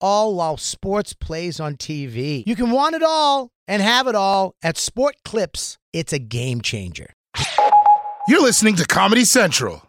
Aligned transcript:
all 0.00 0.34
while 0.34 0.56
sports 0.56 1.12
plays 1.12 1.60
on 1.60 1.76
TV. 1.76 2.44
You 2.46 2.56
can 2.56 2.70
want 2.70 2.94
it 2.94 3.02
all 3.02 3.50
and 3.66 3.82
have 3.82 4.06
it 4.06 4.14
all 4.14 4.54
at 4.62 4.76
Sport 4.76 5.16
Clips. 5.24 5.78
It's 5.92 6.12
a 6.12 6.18
game 6.18 6.60
changer. 6.60 7.14
You're 8.28 8.42
listening 8.42 8.76
to 8.76 8.86
Comedy 8.86 9.24
Central. 9.24 9.82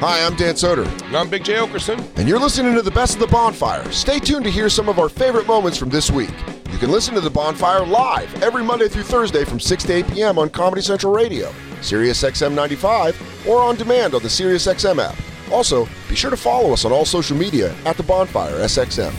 Hi, 0.00 0.24
I'm 0.24 0.36
Dan 0.36 0.54
Soder. 0.54 0.86
And 1.06 1.16
I'm 1.16 1.28
Big 1.28 1.42
Jay 1.42 1.54
Oakerson. 1.56 1.98
And 2.16 2.28
you're 2.28 2.38
listening 2.38 2.76
to 2.76 2.82
the 2.82 2.90
best 2.92 3.14
of 3.14 3.20
the 3.20 3.26
bonfire. 3.26 3.90
Stay 3.90 4.20
tuned 4.20 4.44
to 4.44 4.50
hear 4.50 4.68
some 4.68 4.88
of 4.88 5.00
our 5.00 5.08
favorite 5.08 5.48
moments 5.48 5.76
from 5.76 5.88
this 5.88 6.08
week. 6.08 6.30
You 6.70 6.78
can 6.78 6.92
listen 6.92 7.14
to 7.14 7.20
the 7.20 7.30
bonfire 7.30 7.84
live 7.84 8.32
every 8.40 8.62
Monday 8.62 8.86
through 8.86 9.02
Thursday 9.02 9.44
from 9.44 9.58
6 9.58 9.84
to 9.84 9.92
8 9.94 10.06
p.m. 10.12 10.38
on 10.38 10.50
Comedy 10.50 10.82
Central 10.82 11.12
Radio, 11.12 11.52
Sirius 11.80 12.22
XM 12.22 12.54
95, 12.54 13.48
or 13.48 13.60
on 13.60 13.74
demand 13.74 14.14
on 14.14 14.22
the 14.22 14.30
Sirius 14.30 14.68
XM 14.68 15.02
app. 15.04 15.16
Also, 15.52 15.88
be 16.08 16.14
sure 16.14 16.30
to 16.30 16.36
follow 16.36 16.72
us 16.72 16.84
on 16.84 16.92
all 16.92 17.04
social 17.04 17.36
media 17.36 17.74
at 17.84 17.96
the 17.96 18.02
bonfire 18.02 18.58
SXM. 18.60 19.12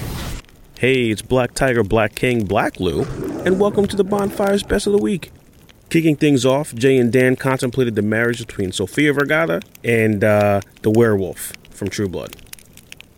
Hey, 0.77 1.09
it's 1.09 1.21
Black 1.21 1.53
Tiger, 1.55 1.83
Black 1.83 2.15
King, 2.15 2.45
Black 2.45 2.79
Lou, 2.79 3.03
and 3.43 3.59
welcome 3.59 3.85
to 3.87 3.95
the 3.97 4.03
Bonfire's 4.03 4.63
Best 4.63 4.87
of 4.87 4.93
the 4.93 4.99
Week. 4.99 5.31
Kicking 5.89 6.15
things 6.15 6.45
off, 6.45 6.73
Jay 6.73 6.97
and 6.97 7.11
Dan 7.11 7.35
contemplated 7.35 7.95
the 7.95 8.01
marriage 8.01 8.39
between 8.39 8.71
Sofia 8.71 9.11
Vergara 9.11 9.59
and 9.83 10.23
uh, 10.23 10.61
the 10.83 10.91
werewolf 10.91 11.51
from 11.71 11.89
True 11.89 12.07
Blood. 12.07 12.35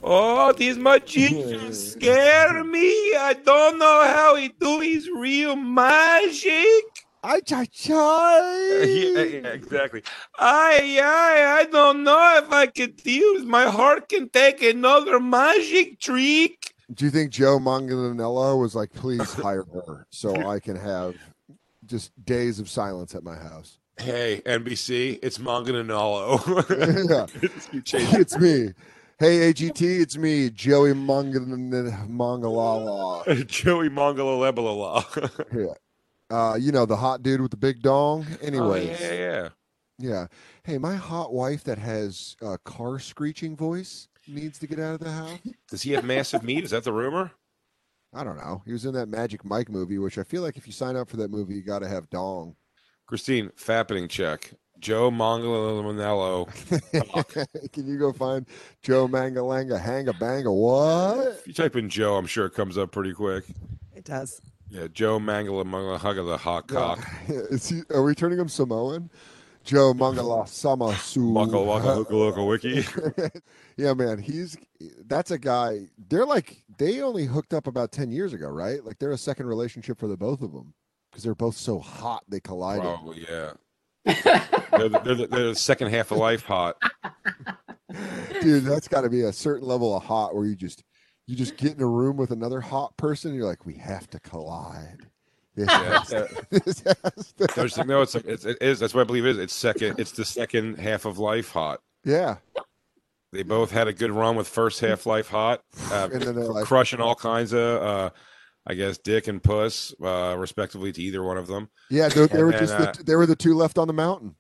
Oh, 0.02 0.54
these 0.54 0.78
magicians 0.78 1.92
scare 1.94 2.64
me. 2.64 2.88
I 3.16 3.36
don't 3.46 3.78
know 3.78 4.02
how 4.08 4.36
he 4.36 4.48
do 4.60 4.80
his 4.80 5.08
real 5.10 5.56
magic. 5.56 7.01
I 7.24 7.40
chai 7.42 7.66
chai. 7.66 8.84
yeah, 8.84 9.22
yeah, 9.22 9.48
exactly. 9.50 10.02
I, 10.40 11.00
I, 11.04 11.60
I 11.60 11.66
don't 11.66 12.04
know 12.04 12.42
if 12.44 12.52
I 12.52 12.66
could 12.66 13.06
use 13.06 13.46
my 13.46 13.70
heart 13.70 14.10
can 14.10 14.30
take 14.30 14.64
another 14.64 15.20
magic 15.20 16.00
trick. 16.00 16.74
Do 16.94 17.06
you 17.06 17.12
think 17.12 17.32
Joe 17.32 17.60
Manganiello 17.60 18.60
was 18.60 18.74
like, 18.74 18.92
please 18.92 19.34
hire 19.42 19.66
her 19.74 20.08
so 20.10 20.36
I 20.50 20.60
can 20.60 20.76
have 20.76 21.16
just 21.86 22.12
days 22.26 22.60
of 22.60 22.68
silence 22.68 23.14
at 23.14 23.24
my 23.24 23.36
house? 23.36 23.78
Hey, 23.98 24.42
NBC, 24.46 25.20
it's 25.22 25.38
Manganiello. 25.38 26.40
yeah. 27.10 27.28
it's 28.20 28.38
me. 28.38 28.74
Hey, 29.20 29.54
AGT, 29.54 30.02
it's 30.02 30.18
me, 30.18 30.50
Joey 30.50 30.94
Mangalala. 30.94 31.28
Joey 33.46 33.90
Mangalala. 33.90 35.06
yeah. 35.54 35.74
Uh, 36.32 36.56
you 36.56 36.72
know, 36.72 36.86
the 36.86 36.96
hot 36.96 37.22
dude 37.22 37.42
with 37.42 37.52
the 37.52 37.58
big 37.58 37.82
dong. 37.82 38.26
Anyways. 38.42 38.98
Oh, 39.02 39.06
yeah, 39.06 39.14
yeah. 39.14 39.50
Yeah. 40.00 40.28
Hey, 40.64 40.78
my 40.78 40.96
hot 40.96 41.34
wife 41.34 41.64
that 41.66 41.78
has 41.78 42.36
a 42.42 42.58
car 42.60 43.00
screeching 43.00 43.56
voice 43.56 44.08
needs 44.28 44.58
to 44.60 44.68
get 44.68 44.80
out 44.80 44.96
of 44.96 45.00
the 45.02 45.12
house. 45.12 45.40
Does 45.70 45.82
he 45.84 45.92
have 45.92 46.04
massive 46.06 46.44
meat? 46.44 46.64
Is 46.64 46.72
that 46.72 46.84
the 46.84 46.94
rumor? 46.94 47.32
I 48.14 48.24
don't 48.24 48.38
know. 48.38 48.62
He 48.66 48.74
was 48.74 48.86
in 48.86 48.94
that 48.94 49.10
Magic 49.10 49.46
Mike 49.46 49.70
movie, 49.70 49.98
which 49.98 50.18
I 50.18 50.24
feel 50.24 50.42
like 50.42 50.58
if 50.58 50.66
you 50.66 50.74
sign 50.74 50.96
up 50.96 51.10
for 51.10 51.18
that 51.18 51.32
movie, 51.32 51.54
you 51.56 51.62
got 51.62 51.80
to 51.80 51.88
have 51.88 52.10
dong. 52.10 52.56
Christine, 53.06 53.50
fappening 53.58 54.10
check. 54.10 54.54
Joe 54.80 55.12
Mangalanello. 55.12 56.48
Can 57.72 57.88
you 57.88 58.00
go 58.00 58.12
find 58.12 58.48
Joe 58.82 59.08
Mangalanga 59.08 59.80
Hanga 59.80 60.14
Banga? 60.14 60.52
What? 60.52 61.28
If 61.40 61.48
you 61.48 61.54
type 61.54 61.76
in 61.76 61.88
Joe, 61.88 62.16
I'm 62.16 62.26
sure 62.26 62.48
it 62.48 62.54
comes 62.56 62.78
up 62.78 62.92
pretty 62.92 63.14
quick. 63.14 63.46
It 63.96 64.06
does. 64.06 64.42
Yeah, 64.72 64.88
Joe 64.88 65.20
Mangala 65.20 65.66
Mangala 65.66 66.00
Hugga 66.00 66.26
the 66.26 66.38
hot 66.38 66.70
cock. 66.70 67.06
Is 67.28 67.68
he, 67.68 67.82
are 67.90 68.02
we 68.04 68.16
turning 68.16 68.40
him 68.40 68.48
Samoan? 68.48 69.10
Joe 69.66 69.94
Mangala 69.94 70.48
Sama 70.48 70.96
Su. 70.96 71.30
Waka 71.30 71.62
Waka 71.62 72.06
Hooka 72.10 72.48
Wiki. 72.48 73.42
yeah, 73.78 73.94
man, 73.94 74.18
he's 74.18 74.56
that's 75.06 75.30
a 75.30 75.38
guy. 75.38 75.88
They're 76.08 76.26
like 76.26 76.64
they 76.78 77.02
only 77.02 77.26
hooked 77.26 77.54
up 77.54 77.68
about 77.68 77.92
ten 77.92 78.12
years 78.12 78.32
ago, 78.32 78.48
right? 78.48 78.84
Like 78.84 78.98
they're 78.98 79.12
a 79.12 79.18
second 79.18 79.48
relationship 79.48 80.00
for 80.00 80.08
the 80.08 80.16
both 80.16 80.42
of 80.42 80.54
them 80.54 80.74
because 81.12 81.26
they're 81.26 81.36
both 81.36 81.58
so 81.58 81.78
hot 81.78 82.24
they 82.30 82.40
collided. 82.40 82.84
Probably, 82.84 83.26
yeah. 83.30 83.52
they're, 84.06 84.90
the, 84.90 85.02
they're, 85.04 85.16
the, 85.16 85.28
they're, 85.30 85.48
the, 85.50 85.56
second 85.56 85.90
half 85.90 86.12
of 86.12 86.18
life 86.18 86.46
hot. 86.46 86.78
Dude, 88.42 88.64
that's 88.64 88.88
got 88.88 89.02
to 89.02 89.10
be 89.10 89.22
a 89.24 89.34
certain 89.34 89.68
level 89.68 89.96
of 89.96 90.04
hot 90.04 90.34
where 90.34 90.46
you 90.46 90.56
just 90.56 90.84
you 91.32 91.38
just 91.38 91.56
get 91.56 91.78
in 91.78 91.82
a 91.82 91.88
room 91.88 92.18
with 92.18 92.32
another 92.32 92.60
hot 92.60 92.96
person. 92.98 93.34
you're 93.34 93.48
like, 93.48 93.66
we 93.66 93.76
have 93.76 94.10
to 94.10 94.20
collide. 94.20 95.08
This 95.56 95.68
yeah, 95.70 96.00
has, 96.00 96.12
no, 97.86 98.02
it's, 98.02 98.16
it's 98.16 98.46
it 98.46 98.58
is. 98.62 98.80
That's 98.80 98.94
what 98.94 99.02
I 99.02 99.04
believe 99.06 99.26
it 99.26 99.32
is. 99.32 99.38
It's 99.38 99.54
second. 99.54 100.00
It's 100.00 100.12
the 100.12 100.26
second 100.26 100.78
half 100.78 101.06
of 101.06 101.20
life 101.20 101.52
hot. 101.52 101.80
Yeah. 102.04 102.38
They 103.32 103.44
both 103.44 103.72
had 103.72 103.88
a 103.88 103.94
good 103.94 104.12
run 104.12 104.36
with 104.36 104.48
first 104.48 104.82
half 104.82 105.06
life 105.06 105.30
hot, 105.30 105.62
uh, 105.92 106.10
and 106.12 106.22
then 106.22 106.36
like, 106.36 106.66
crushing 106.66 107.00
all 107.00 107.16
kinds 107.16 107.54
of. 107.54 107.82
Uh, 107.82 108.10
I 108.68 108.76
guess 108.76 108.98
Dick 109.00 109.28
and 109.28 109.42
Puss, 109.42 109.94
uh, 110.04 110.36
respectively, 110.38 110.92
to 110.92 111.02
either 111.02 111.24
one 111.24 111.38
of 111.38 111.48
them. 111.48 111.70
Yeah, 111.90 112.10
they, 112.10 112.28
they 112.28 112.44
were 112.44 112.52
then, 112.52 112.60
just 112.60 112.98
the, 112.98 113.04
they 113.04 113.16
were 113.16 113.26
the 113.26 113.36
two 113.36 113.56
left 113.56 113.78
on 113.78 113.88
the 113.88 113.94
mountain. 113.94 114.36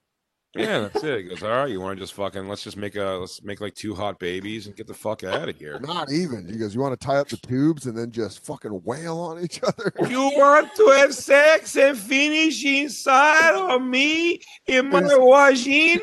Yeah, 0.55 0.79
that's 0.79 1.01
it. 1.03 1.23
He 1.23 1.29
goes, 1.29 1.43
all 1.43 1.49
right, 1.49 1.69
you 1.69 1.79
want 1.79 1.97
to 1.97 2.03
just 2.03 2.13
fucking 2.13 2.47
let's 2.49 2.63
just 2.63 2.75
make 2.75 2.97
a 2.97 3.03
let's 3.03 3.41
make 3.41 3.61
like 3.61 3.73
two 3.73 3.95
hot 3.95 4.19
babies 4.19 4.67
and 4.67 4.75
get 4.75 4.85
the 4.85 4.93
fuck 4.93 5.23
out 5.23 5.47
of 5.47 5.55
here. 5.57 5.79
Not 5.79 6.11
even. 6.11 6.45
He 6.47 6.57
goes, 6.57 6.75
you 6.75 6.81
want 6.81 6.99
to 6.99 7.05
tie 7.05 7.17
up 7.17 7.29
the 7.29 7.37
tubes 7.37 7.85
and 7.85 7.97
then 7.97 8.11
just 8.11 8.45
fucking 8.45 8.81
wail 8.83 9.17
on 9.19 9.41
each 9.41 9.61
other. 9.63 9.93
You 10.11 10.23
want 10.23 10.75
to 10.75 10.87
have 10.97 11.13
sex 11.13 11.77
and 11.77 11.97
finish 11.97 12.65
inside 12.65 13.55
of 13.55 13.81
me 13.81 14.41
in 14.67 14.89
my 14.89 15.01
vagina? 15.01 16.01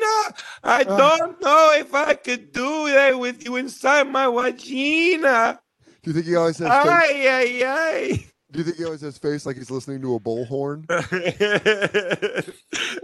I 0.63 0.81
uh. 0.81 0.97
don't 0.97 1.39
know 1.41 1.73
if 1.77 1.93
I 1.93 2.15
could 2.15 2.51
do 2.51 2.87
that 2.91 3.19
with 3.19 3.45
you 3.45 3.57
inside 3.57 4.11
my 4.11 4.25
vagina. 4.25 5.59
Do 6.01 6.09
you 6.09 6.13
think 6.13 6.25
he 6.25 6.35
always 6.35 6.57
says? 6.57 6.69
Ay, 6.71 7.27
ay, 7.27 7.63
ay. 7.65 8.28
Do 8.51 8.59
you 8.59 8.65
think 8.65 8.77
he 8.77 8.85
always 8.85 9.01
has 9.01 9.17
face 9.17 9.45
like 9.45 9.57
he's 9.57 9.69
listening 9.69 10.01
to 10.01 10.15
a 10.15 10.19
bullhorn? 10.19 10.85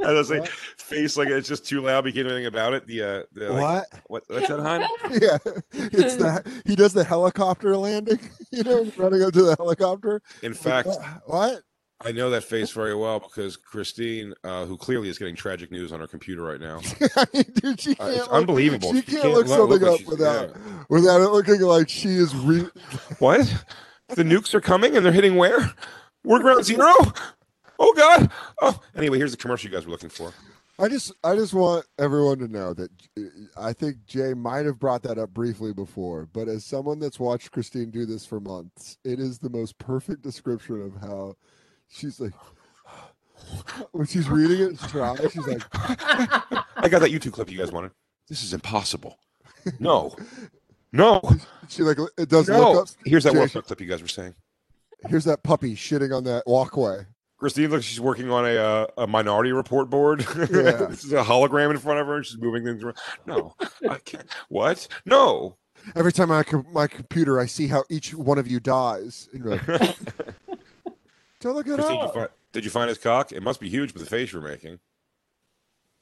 I 0.03 0.11
was 0.13 0.29
like, 0.31 0.47
face 0.47 1.17
like 1.17 1.29
it's 1.29 1.47
just 1.47 1.65
too 1.67 1.81
loud. 1.81 2.05
We 2.05 2.11
can't 2.11 2.27
do 2.27 2.33
anything 2.33 2.47
about 2.47 2.73
it. 2.73 2.87
The, 2.87 3.01
uh, 3.01 3.23
the 3.33 3.53
what? 3.53 3.61
Like, 3.61 3.83
what? 4.07 4.23
What's 4.27 4.47
that, 4.47 4.59
hon? 4.59 4.81
yeah, 5.21 5.37
it's 5.73 6.15
that 6.17 6.45
he 6.65 6.75
does 6.75 6.93
the 6.93 7.03
helicopter 7.03 7.75
landing. 7.77 8.19
You 8.51 8.63
know, 8.63 8.91
running 8.97 9.21
up 9.23 9.33
to 9.33 9.43
the 9.43 9.55
helicopter. 9.57 10.21
In 10.41 10.53
fact, 10.53 10.89
what? 11.25 11.61
I 12.01 12.11
know 12.11 12.29
that 12.31 12.43
face 12.43 12.71
very 12.71 12.93
well 12.95 13.19
because 13.19 13.55
Christine, 13.55 14.33
uh, 14.43 14.65
who 14.65 14.77
clearly 14.77 15.07
is 15.09 15.17
getting 15.17 15.35
tragic 15.35 15.71
news 15.71 15.91
on 15.93 15.99
her 16.01 16.07
computer 16.07 16.41
right 16.43 16.59
now. 16.59 16.79
Dude, 17.61 17.79
she 17.79 17.91
Uh, 17.91 17.95
can't 17.95 18.09
it's 18.09 18.17
look- 18.19 18.29
unbelievable. 18.31 18.93
She 18.93 19.01
She 19.01 19.11
can't, 19.11 19.21
can't 19.21 19.33
look 19.33 19.47
look- 19.47 19.57
something 19.57 19.79
look 19.79 19.93
up 19.93 19.99
like 20.01 20.09
without 20.09 20.49
she's- 20.49 20.85
without 20.89 21.21
it 21.21 21.29
looking 21.29 21.61
like 21.61 21.87
she 21.89 22.09
is 22.09 22.35
re- 22.35 22.69
What? 23.19 23.65
The 24.09 24.23
nukes 24.23 24.53
are 24.53 24.61
coming 24.61 24.95
and 24.95 25.05
they're 25.05 25.13
hitting 25.13 25.35
where? 25.35 25.73
We're 26.23 26.39
ground 26.39 26.65
zero. 26.65 26.93
Oh 27.79 27.93
God. 27.95 28.31
Oh, 28.61 28.79
anyway, 28.95 29.17
here's 29.17 29.31
the 29.31 29.37
commercial 29.37 29.69
you 29.69 29.75
guys 29.75 29.85
were 29.85 29.91
looking 29.91 30.09
for. 30.09 30.33
I 30.77 30.89
just 30.89 31.13
I 31.23 31.35
just 31.35 31.53
want 31.53 31.85
everyone 31.97 32.39
to 32.39 32.47
know 32.47 32.73
that 32.73 32.91
uh, 33.17 33.21
I 33.57 33.71
think 33.73 34.05
Jay 34.05 34.33
might 34.33 34.65
have 34.65 34.77
brought 34.79 35.03
that 35.03 35.17
up 35.17 35.29
briefly 35.29 35.73
before, 35.73 36.27
but 36.33 36.47
as 36.47 36.65
someone 36.65 36.99
that's 36.99 37.19
watched 37.19 37.51
Christine 37.51 37.91
do 37.91 38.05
this 38.05 38.25
for 38.25 38.39
months, 38.39 38.97
it 39.05 39.19
is 39.19 39.39
the 39.39 39.49
most 39.49 39.77
perfect 39.77 40.21
description 40.21 40.81
of 40.81 40.95
how 41.01 41.35
she's 41.87 42.19
like 42.19 42.33
when 43.91 44.05
she's 44.05 44.29
reading 44.29 44.71
it, 44.71 44.79
she's 45.31 45.47
like 45.47 45.63
I 45.73 46.89
got 46.89 46.99
that 47.01 47.11
YouTube 47.11 47.33
clip 47.33 47.49
you 47.49 47.57
guys 47.57 47.71
wanted. 47.71 47.91
This 48.27 48.43
is 48.43 48.53
impossible. 48.53 49.17
No. 49.79 50.15
No. 50.95 51.21
she 51.67 51.83
like 51.83 51.97
it 52.17 52.29
does 52.29 52.47
No. 52.47 52.71
look 52.71 52.83
up. 52.83 52.95
Here's 53.05 53.23
that 53.25 53.33
Jay, 53.33 53.61
clip 53.61 53.81
you 53.81 53.87
guys 53.87 54.01
were 54.01 54.07
saying. 54.07 54.33
Here's 55.07 55.25
that 55.25 55.43
puppy 55.43 55.75
shitting 55.75 56.15
on 56.15 56.23
that 56.23 56.43
walkway. 56.47 57.05
Christine 57.37 57.69
looks 57.69 57.83
she's 57.85 57.99
working 57.99 58.31
on 58.31 58.45
a 58.45 58.55
uh, 58.55 58.87
a 58.97 59.07
minority 59.07 59.51
report 59.51 59.89
board. 59.89 60.25
Yeah. 60.35 60.45
this 60.89 61.03
is 61.03 61.13
a 61.13 61.23
hologram 61.23 61.71
in 61.71 61.77
front 61.77 61.99
of 61.99 62.07
her 62.07 62.15
and 62.17 62.25
she's 62.25 62.37
moving 62.37 62.63
things 62.63 62.83
around. 62.83 62.95
No. 63.25 63.55
I 63.89 63.97
can't. 63.97 64.25
What? 64.49 64.87
No. 65.05 65.57
Every 65.95 66.13
time 66.13 66.31
I 66.31 66.43
com- 66.43 66.65
my 66.71 66.87
computer, 66.87 67.39
I 67.39 67.45
see 67.45 67.67
how 67.67 67.83
each 67.89 68.13
one 68.15 68.39
of 68.39 68.47
you 68.47 68.59
dies. 68.59 69.29
Like, 69.33 69.63
Don't 71.39 71.53
look 71.55 71.67
it 71.67 71.75
Christine, 71.75 71.99
did 71.99 72.07
you, 72.07 72.11
find, 72.13 72.29
did 72.53 72.65
you 72.65 72.71
find 72.71 72.89
his 72.89 72.97
cock? 72.97 73.31
It 73.31 73.43
must 73.43 73.59
be 73.59 73.69
huge 73.69 73.93
with 73.93 74.03
the 74.03 74.09
face 74.09 74.33
you're 74.33 74.41
making. 74.41 74.79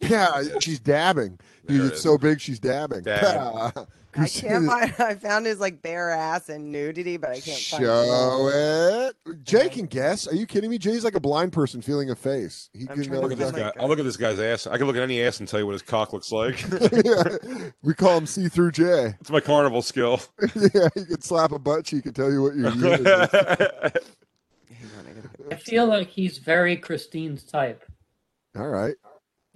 Yeah, 0.09 0.43
she's 0.59 0.79
dabbing. 0.79 1.39
Dude, 1.67 1.81
it 1.81 1.85
it's 1.87 1.97
is. 1.97 2.01
so 2.03 2.17
big, 2.17 2.41
she's 2.41 2.59
dabbing. 2.59 3.03
Dab. 3.03 3.87
I 4.15 4.27
can't 4.27 4.67
find. 4.67 4.93
I 4.99 5.15
found 5.15 5.47
his 5.47 5.59
like 5.59 5.81
bare 5.81 6.11
ass 6.11 6.47
and 6.49 6.71
nudity, 6.71 7.17
but 7.17 7.31
I 7.31 7.39
can't 7.39 7.57
find. 7.59 7.83
Show 7.83 8.49
it. 8.53 9.15
it. 9.25 9.43
Jay 9.43 9.69
can 9.69 9.87
guess. 9.87 10.27
Are 10.27 10.35
you 10.35 10.45
kidding 10.45 10.69
me? 10.69 10.77
Jay's 10.77 11.03
like 11.03 11.15
a 11.15 11.19
blind 11.19 11.51
person 11.51 11.81
feeling 11.81 12.11
a 12.11 12.15
face. 12.15 12.69
He 12.73 12.81
I'm 12.81 12.87
can 12.89 12.95
trying 13.05 13.09
know 13.09 13.21
to 13.21 13.27
Look 13.27 13.31
at 13.31 13.37
this 13.39 13.51
guy. 13.51 13.71
I'll 13.79 13.87
look 13.87 13.97
at 13.97 14.05
this 14.05 14.17
guy's 14.17 14.39
ass. 14.39 14.67
I 14.67 14.77
can 14.77 14.85
look 14.85 14.95
at 14.95 15.01
any 15.01 15.19
ass 15.23 15.39
and 15.39 15.49
tell 15.49 15.59
you 15.59 15.65
what 15.65 15.71
his 15.71 15.81
cock 15.81 16.13
looks 16.13 16.31
like. 16.31 16.63
Yeah. 17.03 17.37
we 17.81 17.95
call 17.95 18.15
him 18.17 18.27
see 18.27 18.49
through 18.49 18.71
Jay. 18.73 19.15
it's 19.19 19.31
my 19.31 19.39
carnival 19.39 19.81
skill. 19.81 20.21
yeah, 20.55 20.89
he 20.93 21.05
can 21.05 21.21
slap 21.21 21.51
a 21.51 21.57
butt 21.57 21.83
cheek 21.85 22.05
and 22.05 22.15
tell 22.15 22.31
you 22.31 22.43
what 22.43 22.55
you're. 22.55 22.67
is. 22.67 22.73
Hang 22.77 22.99
on, 22.99 23.07
I 25.07 25.11
gotta 25.11 25.27
get 25.39 25.53
I 25.53 25.55
feel 25.55 25.87
like 25.87 26.09
he's 26.09 26.37
very 26.37 26.77
Christine's 26.77 27.43
type. 27.43 27.83
All 28.55 28.67
right. 28.67 28.93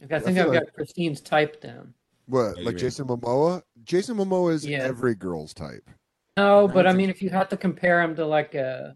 Like, 0.01 0.11
I 0.11 0.15
I 0.17 0.19
think 0.19 0.37
feel 0.37 0.45
I've 0.47 0.53
like- 0.53 0.65
got 0.65 0.73
Christine's 0.73 1.21
type 1.21 1.61
down. 1.61 1.93
What, 2.27 2.57
you 2.57 2.65
like? 2.65 2.77
Jason 2.77 3.07
Momoa? 3.07 3.61
Jason 3.83 4.17
Momoa 4.17 4.53
is 4.53 4.65
Yeah. 4.65 4.79
every 4.79 5.15
girl's 5.15 5.53
type. 5.53 5.89
No, 6.35 6.67
but 6.67 6.85
I 6.85 6.93
mean, 6.93 7.09
if 7.09 7.21
you 7.21 7.29
had 7.29 7.49
to 7.51 7.57
compare 7.57 8.01
him 8.01 8.15
to 8.17 8.25
like 8.25 8.53
a 8.53 8.95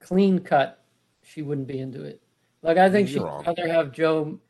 clean 0.00 0.38
cut, 0.38 0.84
she 1.22 1.42
wouldn't 1.42 1.66
be 1.66 1.80
into 1.80 2.02
it. 2.04 2.22
Like 2.62 2.78
I 2.78 2.88
think 2.90 3.08
You're 3.10 3.20
she'd 3.20 3.24
wrong. 3.24 3.44
rather 3.44 3.68
have 3.68 3.92
Joe 3.92 4.40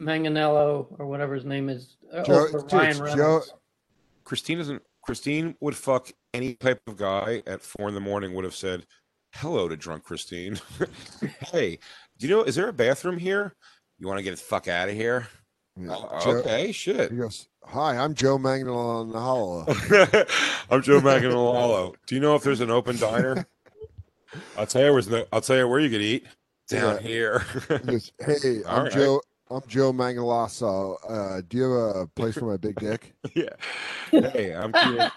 Manganello 0.00 0.86
or 0.98 1.06
whatever 1.06 1.34
his 1.34 1.44
name 1.44 1.68
is 1.68 1.96
uh, 2.12 2.22
Joe- 2.24 2.46
over 2.48 2.58
dude, 2.60 2.72
Ryan 2.72 2.96
Joe- 2.96 3.02
Reynolds. 3.04 3.54
Christine 4.24 4.58
doesn't. 4.58 4.82
Christine 5.02 5.54
would 5.60 5.74
fuck 5.76 6.10
any 6.34 6.54
type 6.54 6.80
of 6.86 6.96
guy 6.96 7.42
at 7.46 7.62
four 7.62 7.88
in 7.88 7.94
the 7.94 8.00
morning. 8.00 8.34
Would 8.34 8.44
have 8.44 8.54
said 8.54 8.84
hello 9.34 9.68
to 9.68 9.76
drunk 9.76 10.04
Christine. 10.04 10.58
hey, 11.52 11.78
do 12.18 12.26
you 12.28 12.34
know? 12.34 12.42
Is 12.42 12.54
there 12.56 12.68
a 12.68 12.72
bathroom 12.72 13.16
here? 13.18 13.54
You 14.00 14.06
want 14.06 14.18
to 14.18 14.22
get 14.24 14.30
the 14.30 14.36
fuck 14.38 14.66
out 14.66 14.88
of 14.88 14.94
here? 14.94 15.28
Yeah. 15.78 15.92
Uh, 15.92 16.20
Joe- 16.24 16.30
okay, 16.38 16.72
shit. 16.72 17.10
He 17.10 17.18
goes, 17.18 17.48
Hi, 17.64 17.96
I'm 17.98 18.14
Joe 18.14 18.38
Magnalanala. 18.38 19.66
I'm 20.70 20.82
Joe 20.82 21.00
Maganalalo. 21.00 21.94
Do 22.06 22.14
you 22.14 22.20
know 22.20 22.34
if 22.34 22.42
there's 22.42 22.60
an 22.62 22.70
open 22.70 22.96
diner? 22.96 23.46
I'll 24.56 24.66
tell 24.66 24.84
you 24.84 24.92
where's 24.92 25.08
no. 25.08 25.24
I'll 25.32 25.40
tell 25.42 25.56
you 25.58 25.68
where 25.68 25.80
you 25.80 25.90
could 25.90 26.00
eat 26.00 26.24
down 26.68 26.96
Yeah. 26.96 27.00
here. 27.06 27.44
He 27.68 27.78
goes, 27.78 28.12
hey, 28.24 28.62
I'm 28.66 28.84
right. 28.84 28.92
Joe. 28.92 29.20
I'm 29.52 29.62
Joe 29.66 29.92
Mangalasa. 29.92 30.96
Uh, 31.08 31.42
do 31.48 31.56
you 31.58 31.64
have 31.72 31.96
a 31.96 32.06
place 32.06 32.34
for 32.38 32.44
my 32.46 32.56
big 32.56 32.76
dick? 32.76 33.12
yeah. 33.34 33.48
Hey, 34.12 34.54
I'm 34.54 34.72
Keenan. 34.72 35.10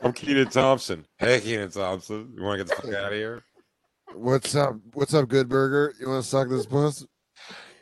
I'm 0.00 0.12
Kenan 0.12 0.48
Thompson. 0.48 1.04
Hey, 1.18 1.40
Kenan 1.40 1.70
Thompson. 1.72 2.32
You 2.36 2.42
want 2.44 2.60
to 2.60 2.64
get 2.64 2.76
the 2.76 2.82
fuck 2.82 2.94
out 2.94 3.12
of 3.12 3.18
here? 3.18 3.42
What's 4.14 4.54
up? 4.54 4.76
What's 4.94 5.12
up, 5.12 5.28
Good 5.28 5.48
Burger? 5.48 5.92
You 6.00 6.08
want 6.08 6.22
to 6.22 6.28
suck 6.28 6.48
this 6.48 6.66
puss? 6.66 7.04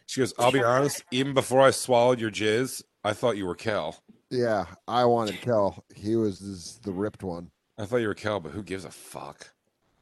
She 0.08 0.20
goes, 0.22 0.32
I'll 0.38 0.50
be 0.50 0.62
honest, 0.64 1.04
even 1.10 1.34
before 1.34 1.60
I 1.60 1.70
swallowed 1.70 2.18
your 2.18 2.30
jizz, 2.30 2.82
I 3.04 3.12
thought 3.12 3.36
you 3.36 3.44
were 3.44 3.54
Kel. 3.54 3.94
Yeah, 4.30 4.64
I 4.88 5.04
wanted 5.04 5.38
Kel. 5.42 5.84
He 5.94 6.16
was 6.16 6.38
this, 6.38 6.78
the 6.82 6.92
ripped 6.92 7.22
one. 7.22 7.50
I 7.78 7.84
thought 7.84 7.98
you 7.98 8.08
were 8.08 8.14
Kel, 8.14 8.40
but 8.40 8.52
who 8.52 8.62
gives 8.62 8.86
a 8.86 8.90
fuck? 8.90 9.50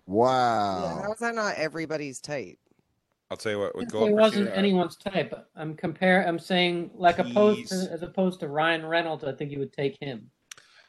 Yeah, 0.07 0.15
Wow. 0.15 1.01
how 1.05 1.13
is 1.13 1.19
that 1.19 1.35
not 1.35 1.57
everybody's 1.57 2.21
type? 2.21 2.57
I'll 3.33 3.37
tell 3.37 3.51
you 3.51 3.59
what. 3.59 3.73
It 3.75 3.89
Go 3.91 4.05
up, 4.07 4.13
wasn't 4.13 4.45
Christina. 4.45 4.57
anyone's 4.57 4.95
type. 4.97 5.35
I'm 5.57 5.75
compare. 5.75 6.25
I'm 6.25 6.39
saying 6.39 6.93
like 6.95 7.19
opposed 7.19 7.71
to, 7.71 7.89
as 7.91 8.03
opposed 8.03 8.39
to 8.41 8.49
Ryan 8.49 8.87
Reynolds. 8.87 9.25
I 9.25 9.33
think 9.33 9.51
you 9.51 9.59
would 9.59 9.73
take 9.73 9.99
him. 10.01 10.31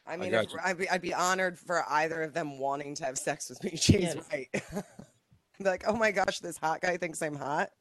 I 0.05 0.15
mean, 0.17 0.29
got 0.29 0.45
if. 0.45 0.51
I'd, 0.63 0.77
be, 0.77 0.87
I'd 0.91 1.01
be 1.01 1.15
honored 1.15 1.57
for 1.57 1.83
either 1.89 2.21
of 2.21 2.33
them 2.35 2.59
wanting 2.59 2.93
to 2.95 3.05
have 3.05 3.17
sex 3.17 3.49
with 3.49 3.63
me. 3.63 3.71
She's 3.75 4.01
Yes. 4.01 4.17
right. 4.31 4.47
Be 5.57 5.63
like, 5.65 5.85
oh 5.87 5.95
my 5.95 6.11
gosh, 6.11 6.37
this 6.37 6.55
hot 6.59 6.81
guy 6.81 6.97
thinks 6.97 7.19
I'm 7.23 7.35
hot. 7.35 7.71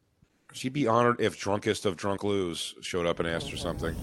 She'd 0.56 0.72
be 0.72 0.86
honored 0.86 1.20
if 1.20 1.38
drunkest 1.38 1.84
of 1.84 1.98
drunk 1.98 2.24
Lou's 2.24 2.74
showed 2.80 3.04
up 3.04 3.18
and 3.20 3.28
asked 3.28 3.50
her 3.50 3.58
something. 3.58 3.94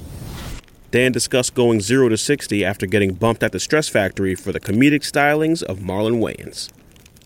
Dan 0.91 1.11
discussed 1.11 1.55
going 1.55 1.81
0 1.81 2.09
to 2.09 2.17
60 2.17 2.63
after 2.63 2.85
getting 2.85 3.15
bumped 3.15 3.41
at 3.41 3.51
the 3.51 3.59
Stress 3.59 3.89
Factory 3.89 4.35
for 4.35 4.51
the 4.51 4.59
comedic 4.59 5.01
stylings 5.01 5.63
of 5.63 5.79
Marlon 5.79 6.19
Wayans. 6.21 6.71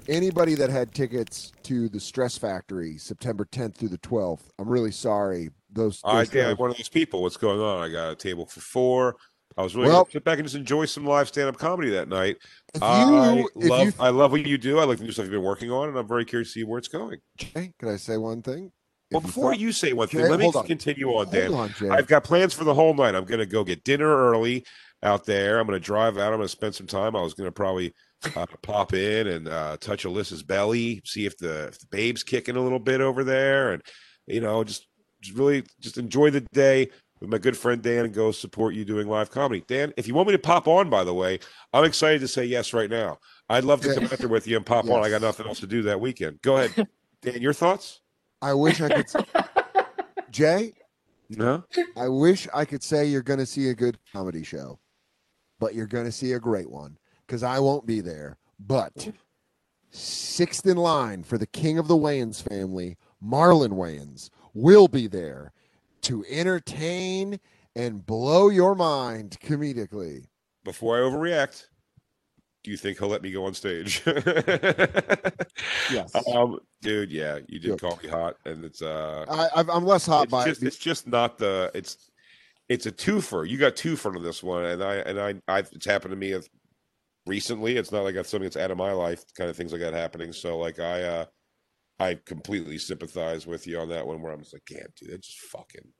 Anybody 0.07 0.55
that 0.55 0.69
had 0.69 0.93
tickets 0.93 1.51
to 1.63 1.89
the 1.89 1.99
Stress 1.99 2.37
Factory 2.37 2.97
September 2.97 3.43
10th 3.43 3.75
through 3.75 3.89
the 3.89 3.97
12th, 3.97 4.43
I'm 4.57 4.69
really 4.69 4.93
sorry. 4.93 5.49
Those, 5.73 5.99
I 6.05 6.19
those 6.19 6.29
think 6.29 6.45
I'm 6.45 6.51
shows- 6.51 6.57
one 6.59 6.69
of 6.71 6.77
those 6.77 6.87
people. 6.87 7.21
What's 7.21 7.35
going 7.35 7.59
on? 7.59 7.83
I 7.83 7.91
got 7.91 8.11
a 8.11 8.15
table 8.15 8.45
for 8.45 8.61
four. 8.61 9.17
I 9.57 9.63
was 9.63 9.75
really 9.75 9.89
Well- 9.89 10.03
gonna 10.03 10.11
sit 10.13 10.23
back 10.23 10.39
and 10.39 10.47
just 10.47 10.55
enjoy 10.55 10.85
some 10.85 11.05
live 11.05 11.27
stand-up 11.27 11.57
comedy 11.57 11.89
that 11.89 12.07
night. 12.07 12.37
if 12.73 12.81
I 12.81 13.03
love 13.03 13.37
you, 13.57 13.93
I 13.99 14.09
love 14.09 14.31
what 14.31 14.45
you 14.47 14.57
do. 14.57 14.79
I 14.79 14.85
like 14.85 14.99
the 14.99 15.03
new 15.03 15.11
stuff 15.11 15.23
you've 15.25 15.31
been 15.33 15.43
working 15.43 15.71
on, 15.71 15.89
and 15.89 15.97
I'm 15.97 16.07
very 16.07 16.23
curious 16.23 16.53
to 16.53 16.59
see 16.59 16.63
where 16.63 16.77
it's 16.77 16.87
going. 16.87 17.17
Jay, 17.37 17.73
can 17.77 17.89
I 17.89 17.97
say 17.97 18.15
one 18.15 18.41
thing? 18.41 18.71
Well, 19.11 19.21
before 19.21 19.53
you 19.53 19.71
say 19.71 19.93
one 19.93 20.07
thing, 20.07 20.21
Jay, 20.21 20.29
let 20.29 20.39
me 20.39 20.47
on. 20.47 20.65
continue 20.65 21.09
on, 21.09 21.29
Dan. 21.29 21.53
on, 21.53 21.73
I've 21.89 22.07
got 22.07 22.23
plans 22.23 22.53
for 22.53 22.63
the 22.65 22.73
whole 22.73 22.93
night. 22.93 23.15
I'm 23.15 23.25
going 23.25 23.39
to 23.39 23.45
go 23.45 23.63
get 23.63 23.83
dinner 23.83 24.07
early 24.31 24.65
out 25.03 25.25
there. 25.25 25.59
I'm 25.59 25.67
going 25.67 25.79
to 25.79 25.85
drive 25.85 26.17
out. 26.17 26.33
I'm 26.33 26.39
going 26.39 26.41
to 26.41 26.47
spend 26.49 26.75
some 26.75 26.87
time. 26.87 27.15
I 27.15 27.21
was 27.21 27.33
going 27.33 27.47
to 27.47 27.51
probably 27.53 27.93
uh, 28.35 28.45
pop 28.61 28.93
in 28.93 29.27
and 29.27 29.47
uh, 29.47 29.77
touch 29.79 30.03
Alyssa's 30.05 30.43
belly, 30.43 31.01
see 31.05 31.25
if 31.25 31.37
the 31.37 31.67
if 31.67 31.79
the 31.79 31.87
babe's 31.89 32.23
kicking 32.23 32.55
a 32.57 32.61
little 32.61 32.79
bit 32.79 32.99
over 32.99 33.23
there, 33.23 33.71
and 33.73 33.81
you 34.25 34.41
know, 34.41 34.63
just 34.63 34.87
just 35.21 35.37
really 35.37 35.63
just 35.79 35.97
enjoy 35.97 36.29
the 36.29 36.41
day 36.51 36.89
with 37.21 37.29
my 37.29 37.37
good 37.37 37.55
friend 37.57 37.81
Dan 37.81 38.05
and 38.05 38.13
go 38.13 38.31
support 38.31 38.75
you 38.75 38.83
doing 38.85 39.07
live 39.07 39.31
comedy. 39.31 39.63
Dan, 39.67 39.93
if 39.97 40.07
you 40.07 40.13
want 40.15 40.27
me 40.27 40.33
to 40.33 40.39
pop 40.39 40.67
on, 40.67 40.89
by 40.89 41.03
the 41.03 41.13
way, 41.13 41.39
I'm 41.73 41.85
excited 41.85 42.19
to 42.21 42.27
say 42.27 42.43
yes 42.45 42.73
right 42.73 42.89
now. 42.89 43.19
I'd 43.49 43.63
love 43.63 43.81
to 43.81 43.87
Yeah. 43.87 43.93
come 43.95 44.03
out 44.05 44.17
there 44.19 44.27
with 44.27 44.47
you 44.47 44.57
and 44.57 44.65
pop 44.65 44.85
on. 44.89 45.03
I 45.03 45.09
got 45.09 45.21
nothing 45.21 45.47
else 45.47 45.59
to 45.61 45.67
do 45.67 45.83
that 45.83 46.01
weekend. 46.01 46.41
Go 46.41 46.57
ahead, 46.57 46.87
Dan. 47.21 47.41
Your 47.41 47.53
thoughts? 47.53 48.01
I 48.41 48.53
wish 48.53 48.81
I 48.81 48.89
could. 48.89 49.07
Jay, 50.31 50.73
No. 51.29 51.63
I 51.95 52.07
wish 52.07 52.47
I 52.53 52.65
could 52.65 52.83
say 52.83 53.05
you're 53.05 53.21
going 53.23 53.39
to 53.39 53.45
see 53.45 53.69
a 53.69 53.73
good 53.75 53.97
comedy 54.13 54.43
show, 54.43 54.79
but 55.59 55.73
you're 55.73 55.87
going 55.87 56.05
to 56.05 56.11
see 56.11 56.33
a 56.33 56.39
great 56.39 56.69
one 56.69 56.97
because 57.25 57.43
I 57.43 57.59
won't 57.59 57.85
be 57.85 58.01
there. 58.01 58.37
But 58.59 59.09
sixth 59.89 60.65
in 60.65 60.77
line 60.77 61.23
for 61.23 61.37
the 61.37 61.47
king 61.47 61.77
of 61.77 61.87
the 61.87 61.95
Wayans 61.97 62.41
family, 62.41 62.97
Marlon 63.23 63.71
Wayans, 63.73 64.29
will 64.53 64.87
be 64.87 65.07
there 65.07 65.53
to 66.01 66.23
entertain 66.29 67.39
and 67.75 68.05
blow 68.05 68.49
your 68.49 68.75
mind 68.75 69.37
comedically. 69.43 70.25
before 70.63 70.97
I 70.97 71.01
overreact, 71.01 71.67
do 72.67 72.71
you 72.71 72.75
think 72.77 72.99
he'll 72.99 73.07
let 73.07 73.21
me 73.21 73.31
go 73.31 73.45
on 73.45 73.53
stage? 73.53 74.03
Yes. 75.89 76.13
Um, 76.35 76.59
dude, 76.81 77.11
yeah, 77.11 77.39
you 77.47 77.59
did 77.59 77.69
Yep. 77.69 77.79
call 77.79 77.99
me 78.03 78.09
hot, 78.09 78.35
and 78.45 78.65
it's 78.65 78.81
uh, 78.81 79.25
I, 79.29 79.59
I've- 79.61 79.69
I'm 79.71 79.85
less 79.85 80.05
hot 80.05 80.25
it's 80.25 80.31
by 80.31 80.45
just, 80.45 80.61
it. 80.61 80.67
it's 80.67 80.77
just 80.77 81.07
not 81.07 81.37
the 81.37 81.71
it's 81.73 82.11
it's 82.67 82.85
a 82.85 82.91
twofer. 82.91 83.47
You 83.47 83.57
got 83.57 83.75
two 83.77 83.95
front 83.95 84.17
of 84.17 84.23
this 84.23 84.43
one, 84.43 84.65
and 84.65 84.83
I 84.83 84.95
and 84.95 85.17
I 85.19 85.35
I 85.47 85.59
it's 85.59 85.85
happened 85.85 86.11
to 86.11 86.17
me 86.17 86.37
recently. 87.25 87.77
It's 87.77 87.91
not 87.93 88.03
like 88.03 88.15
that's 88.15 88.29
something 88.29 88.43
that's 88.43 88.57
out 88.57 88.69
of 88.71 88.77
my 88.77 88.91
life, 88.91 89.23
kind 89.37 89.49
of 89.49 89.55
things 89.55 89.71
like 89.71 89.81
that 89.81 89.93
happening. 89.93 90.33
So 90.33 90.57
like 90.57 90.77
I 90.79 91.03
uh 91.03 91.25
I 91.99 92.19
completely 92.25 92.77
sympathize 92.77 93.47
with 93.47 93.65
you 93.65 93.79
on 93.79 93.87
that 93.89 94.05
one, 94.05 94.21
where 94.21 94.33
I'm 94.33 94.41
just 94.41 94.53
like, 94.53 94.63
damn, 94.69 94.87
dude, 94.99 95.11
that's 95.13 95.27
just 95.27 95.39
fucking. 95.51 95.93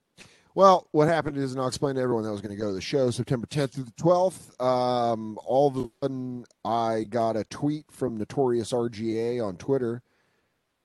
Well, 0.56 0.88
what 0.92 1.08
happened 1.08 1.38
is, 1.38 1.51
and 1.51 1.62
I'll 1.62 1.68
explain 1.68 1.96
to 1.96 2.01
everyone 2.01 2.24
that 2.24 2.32
was 2.32 2.42
going 2.42 2.56
to 2.56 2.62
go 2.62 2.70
to 2.70 2.74
the 2.74 2.82
show 2.82 3.12
September 3.12 3.46
10th 3.46 3.74
through 3.74 3.84
the 3.84 3.92
12th. 3.92 4.60
Um, 4.60 5.38
all 5.46 5.68
of 5.68 5.77
a 5.77 5.89
sudden, 6.01 6.46
I 6.66 7.06
got 7.10 7.38
a 7.38 7.44
tweet 7.44 7.86
from 7.92 8.18
Notorious 8.18 8.72
RGA 8.72 9.46
on 9.46 9.58
Twitter 9.58 10.01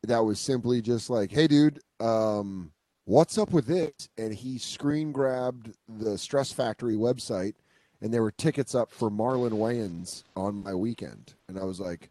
that 0.02 0.25
was 0.25 0.40
simply 0.40 0.83
just 0.83 1.09
like, 1.09 1.31
"Hey, 1.31 1.47
dude, 1.47 1.81
um, 2.00 2.73
what's 3.04 3.38
up 3.38 3.52
with 3.52 3.66
this?" 3.66 4.09
And 4.19 4.35
he 4.35 4.59
screen 4.59 5.12
grabbed 5.12 5.73
the 5.88 6.19
Stress 6.19 6.52
Factory 6.52 6.97
website, 6.97 7.54
and 8.00 8.12
there 8.12 8.23
were 8.23 8.33
tickets 8.33 8.75
up 8.75 8.90
for 8.90 9.11
Marlon 9.11 9.52
Wayans 9.52 10.25
on 10.37 10.62
my 10.62 10.75
weekend, 10.75 11.35
and 11.49 11.59
I 11.59 11.64
was 11.64 11.81
like, 11.81 12.11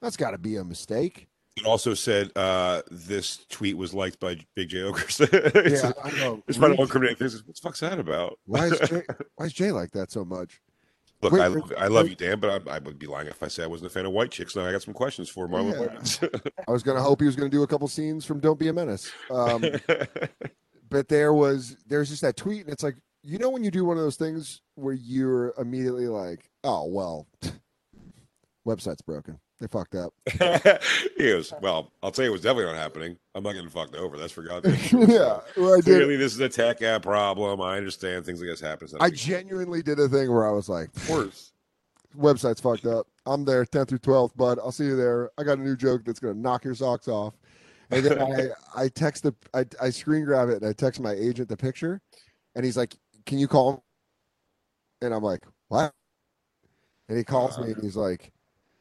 "That's 0.00 0.16
got 0.16 0.30
to 0.30 0.38
be 0.38 0.56
a 0.56 0.64
mistake." 0.64 1.28
It 1.56 1.64
also 1.64 1.94
said 1.94 2.30
uh 2.36 2.82
this 2.90 3.46
tweet 3.48 3.76
was 3.76 3.94
liked 3.94 4.20
by 4.20 4.38
Big 4.54 4.68
J 4.68 4.82
Ogres. 4.82 5.18
Yeah, 5.30 5.92
I 6.04 6.10
know. 6.12 6.42
It's 6.46 6.58
one 6.58 6.76
criminal 6.88 7.14
things. 7.14 7.42
What 7.44 7.56
the 7.56 7.60
fuck's 7.60 7.80
that 7.80 7.98
about? 7.98 8.38
Why 8.44 8.66
is 8.66 8.78
Jay, 8.88 9.02
why 9.36 9.46
is 9.46 9.52
Jay 9.52 9.72
like 9.72 9.90
that 9.92 10.10
so 10.10 10.24
much? 10.24 10.60
Look, 11.22 11.32
Wait, 11.32 11.40
I 11.40 11.48
wait, 11.48 11.56
love, 11.62 11.72
I 11.78 11.86
love 11.86 12.04
wait. 12.04 12.20
you, 12.20 12.26
Dan, 12.26 12.40
but 12.40 12.68
I, 12.68 12.76
I 12.76 12.78
would 12.80 12.98
be 12.98 13.06
lying 13.06 13.26
if 13.26 13.42
I 13.42 13.48
said 13.48 13.64
I 13.64 13.68
wasn't 13.68 13.90
a 13.90 13.94
fan 13.94 14.04
of 14.04 14.12
white 14.12 14.30
chicks. 14.30 14.54
Now 14.54 14.66
I 14.66 14.72
got 14.72 14.82
some 14.82 14.92
questions 14.92 15.30
for 15.30 15.48
Marlon 15.48 16.20
Yeah. 16.20 16.40
I 16.68 16.70
was 16.70 16.82
going 16.82 16.98
to 16.98 17.02
hope 17.02 17.20
he 17.20 17.26
was 17.26 17.36
going 17.36 17.50
to 17.50 17.56
do 17.56 17.62
a 17.62 17.66
couple 17.66 17.88
scenes 17.88 18.26
from 18.26 18.38
Don't 18.38 18.58
Be 18.58 18.68
a 18.68 18.72
Menace. 18.74 19.10
Um, 19.30 19.64
but 20.90 21.08
there 21.08 21.32
was 21.32 21.78
there's 21.86 22.10
just 22.10 22.20
that 22.20 22.36
tweet, 22.36 22.64
and 22.64 22.70
it's 22.70 22.82
like 22.82 22.96
you 23.22 23.38
know 23.38 23.48
when 23.48 23.64
you 23.64 23.70
do 23.70 23.86
one 23.86 23.96
of 23.96 24.02
those 24.02 24.16
things 24.16 24.60
where 24.74 24.92
you're 24.92 25.54
immediately 25.58 26.06
like, 26.06 26.50
oh 26.64 26.84
well, 26.86 27.26
website's 28.66 29.00
broken. 29.02 29.40
They 29.58 29.66
fucked 29.68 29.94
up. 29.94 30.12
he 31.16 31.30
goes, 31.30 31.52
well, 31.62 31.90
I'll 32.02 32.10
tell 32.10 32.26
you 32.26 32.30
what's 32.30 32.42
definitely 32.42 32.72
not 32.72 32.76
happening. 32.76 33.16
I'm 33.34 33.42
not 33.42 33.54
getting 33.54 33.70
fucked 33.70 33.94
over. 33.94 34.18
That's 34.18 34.32
for 34.32 34.42
God's 34.42 34.68
sake. 34.68 34.92
yeah, 35.08 35.40
well. 35.56 35.80
Clearly, 35.80 36.16
this 36.16 36.34
is 36.34 36.40
a 36.40 36.48
tech 36.48 36.82
app 36.82 37.02
problem. 37.02 37.62
I 37.62 37.78
understand 37.78 38.26
things 38.26 38.40
like 38.40 38.50
this 38.50 38.60
happen. 38.60 38.84
It's 38.84 38.92
not 38.92 39.00
a 39.00 39.04
I 39.04 39.10
genuinely 39.10 39.82
did 39.82 39.98
a 39.98 40.08
thing 40.08 40.30
where 40.30 40.46
I 40.46 40.52
was 40.52 40.68
like, 40.68 40.94
Of 40.94 41.06
course. 41.06 41.52
website's 42.18 42.60
fucked 42.60 42.84
up. 42.84 43.06
I'm 43.24 43.46
there 43.46 43.64
10th 43.64 43.88
through 43.88 44.00
12th, 44.00 44.36
bud. 44.36 44.58
I'll 44.58 44.72
see 44.72 44.84
you 44.84 44.96
there. 44.96 45.30
I 45.38 45.42
got 45.42 45.56
a 45.56 45.62
new 45.62 45.76
joke 45.76 46.04
that's 46.04 46.20
going 46.20 46.34
to 46.34 46.40
knock 46.40 46.64
your 46.64 46.74
socks 46.74 47.08
off. 47.08 47.32
And 47.90 48.04
then 48.04 48.20
I 48.20 48.48
I 48.84 48.88
text 48.88 49.22
the 49.22 49.34
I 49.54 49.64
I 49.80 49.90
screen 49.90 50.24
grab 50.24 50.48
it 50.48 50.56
and 50.60 50.66
I 50.66 50.72
text 50.72 51.00
my 51.00 51.12
agent 51.12 51.48
the 51.48 51.56
picture, 51.56 52.00
and 52.54 52.64
he's 52.64 52.76
like, 52.76 52.96
"Can 53.26 53.38
you 53.38 53.48
call?" 53.48 53.74
him?" 53.74 53.80
And 55.02 55.14
I'm 55.14 55.22
like, 55.22 55.44
"What?" 55.68 55.94
And 57.08 57.16
he 57.16 57.24
calls 57.24 57.56
me 57.58 57.66
and 57.66 57.74
uh-huh. 57.74 57.82
he's 57.82 57.96
like, 57.96 58.32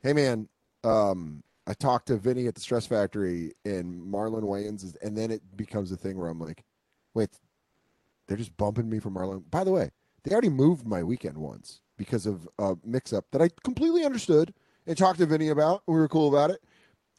"Hey 0.02 0.14
man, 0.14 0.48
um, 0.86 1.44
I 1.68 1.74
talked 1.74 2.08
to 2.08 2.18
Vinny 2.18 2.48
at 2.48 2.56
the 2.56 2.62
Stress 2.62 2.86
Factory 2.86 3.54
and 3.66 4.02
Marlon 4.02 4.44
Wayans, 4.44 4.84
is, 4.84 4.96
and 5.02 5.18
then 5.18 5.32
it 5.32 5.42
becomes 5.58 5.92
a 5.92 5.98
thing 5.98 6.18
where 6.18 6.30
I'm 6.30 6.40
like, 6.40 6.64
wait, 7.14 7.30
they're 8.28 8.38
just 8.38 8.56
bumping 8.58 8.90
me 8.90 9.00
for 9.00 9.10
Marlon. 9.10 9.44
By 9.50 9.64
the 9.64 9.72
way, 9.72 9.92
they 10.24 10.32
already 10.32 10.50
moved 10.50 10.86
my 10.88 11.04
weekend 11.04 11.38
once 11.38 11.82
because 11.98 12.26
of 12.26 12.48
a 12.60 12.76
mix-up 12.84 13.26
that 13.32 13.42
I 13.42 13.50
completely 13.64 14.04
understood 14.04 14.54
and 14.86 14.98
talked 14.98 15.20
to 15.20 15.26
Vinny 15.26 15.50
about. 15.50 15.84
We 15.88 15.96
were 15.96 16.08
cool 16.08 16.30
about 16.30 16.52
it, 16.52 16.62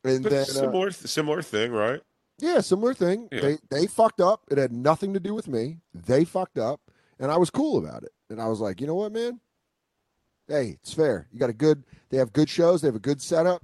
and 0.05 0.23
But 0.23 0.31
then 0.31 0.43
uh, 0.43 0.45
similar, 0.45 0.91
similar 0.91 1.43
thing, 1.43 1.73
right? 1.73 2.01
yeah, 2.39 2.61
similar 2.61 2.95
thing. 2.95 3.29
Yeah. 3.33 3.41
They 3.41 3.59
they 3.71 3.87
fucked 3.87 4.21
up. 4.21 4.45
It 4.51 4.59
had 4.59 4.73
nothing 4.73 5.15
to 5.15 5.21
do 5.21 5.35
with 5.35 5.49
me. 5.49 5.79
They 5.95 6.25
fucked 6.25 6.59
up, 6.59 6.81
and 7.19 7.33
I 7.33 7.37
was 7.37 7.51
cool 7.51 7.79
about 7.79 8.03
it. 8.05 8.13
And 8.29 8.41
I 8.41 8.49
was 8.49 8.61
like, 8.61 8.81
you 8.81 8.87
know 8.87 8.95
what, 8.95 9.13
man? 9.13 9.41
Hey, 10.49 10.79
it's 10.81 10.95
fair. 10.95 11.29
You 11.33 11.41
got 11.41 11.51
a 11.51 11.55
good. 11.55 11.85
They 12.11 12.19
have 12.19 12.33
good 12.33 12.49
shows. 12.49 12.81
They 12.81 12.89
have 12.89 12.95
a 12.95 13.01
good 13.01 13.21
setup. 13.21 13.63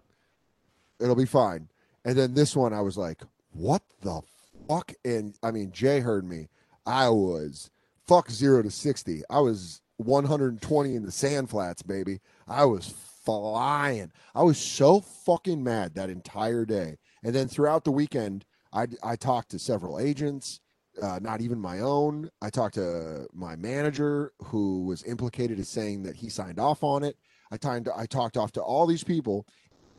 It'll 1.01 1.15
be 1.15 1.27
fine. 1.27 1.69
And 2.05 2.17
then 2.17 2.35
this 2.35 2.57
one, 2.57 2.73
I 2.73 2.81
was 2.81 2.97
like, 2.97 3.23
what 3.53 3.83
the 4.01 4.23
fuck? 4.69 4.93
And 5.05 5.37
I 5.43 5.51
mean, 5.51 5.71
Jay 5.73 6.01
heard 6.01 6.25
me. 6.29 6.49
I 6.85 7.09
was 7.09 7.71
fuck 8.07 8.31
zero 8.31 8.63
to 8.63 8.71
sixty. 8.71 9.23
I 9.31 9.41
was 9.41 9.81
120 9.99 10.95
in 10.95 11.05
the 11.05 11.13
sand 11.13 11.51
flats, 11.51 11.83
baby. 11.83 12.21
I 12.49 12.65
was 12.65 12.93
flying. 13.25 14.11
I 14.35 14.43
was 14.43 14.59
so 14.59 15.01
fucking 15.01 15.63
mad 15.63 15.95
that 15.95 16.11
entire 16.11 16.65
day. 16.65 16.99
And 17.23 17.35
then 17.35 17.49
throughout 17.49 17.85
the 17.85 17.93
weekend, 17.93 18.45
I, 18.73 18.89
I 19.03 19.17
talked 19.17 19.51
to 19.51 19.59
several 19.59 20.01
agents, 20.01 20.61
uh, 21.01 21.19
not 21.23 21.41
even 21.41 21.59
my 21.59 21.81
own. 21.81 22.31
I 22.41 22.51
talked 22.51 22.75
to 22.75 23.27
my 23.33 23.57
manager 23.57 24.33
who 24.45 24.85
was 24.85 25.05
implicated 25.05 25.59
as 25.59 25.69
saying 25.69 26.03
that 26.03 26.17
he 26.17 26.29
signed 26.29 26.59
off 26.59 26.83
on 26.83 27.03
it. 27.03 27.17
I, 27.51 27.57
timed, 27.57 27.89
I 27.95 28.07
talked 28.07 28.37
off 28.37 28.53
to 28.53 28.63
all 28.63 28.87
these 28.87 29.05
people. 29.05 29.47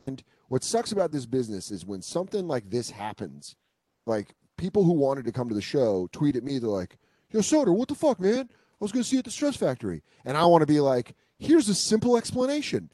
And 0.06 0.22
what 0.48 0.62
sucks 0.62 0.92
about 0.92 1.12
this 1.12 1.26
business 1.26 1.70
is 1.70 1.86
when 1.86 2.02
something 2.02 2.46
like 2.46 2.70
this 2.70 2.90
happens, 2.90 3.56
like 4.06 4.34
people 4.56 4.84
who 4.84 4.92
wanted 4.92 5.24
to 5.24 5.32
come 5.32 5.48
to 5.48 5.54
the 5.54 5.62
show 5.62 6.08
tweet 6.12 6.36
at 6.36 6.44
me, 6.44 6.58
they're 6.58 6.68
like, 6.68 6.96
Yo, 7.30 7.40
Soder, 7.40 7.74
what 7.74 7.88
the 7.88 7.94
fuck, 7.96 8.20
man? 8.20 8.48
I 8.48 8.76
was 8.78 8.92
going 8.92 9.02
to 9.02 9.08
see 9.08 9.16
you 9.16 9.20
at 9.20 9.24
the 9.24 9.30
Stress 9.30 9.56
Factory. 9.56 10.02
And 10.24 10.36
I 10.36 10.44
want 10.44 10.62
to 10.62 10.66
be 10.66 10.78
like, 10.78 11.16
here's 11.38 11.68
a 11.68 11.74
simple 11.74 12.16
explanation. 12.16 12.90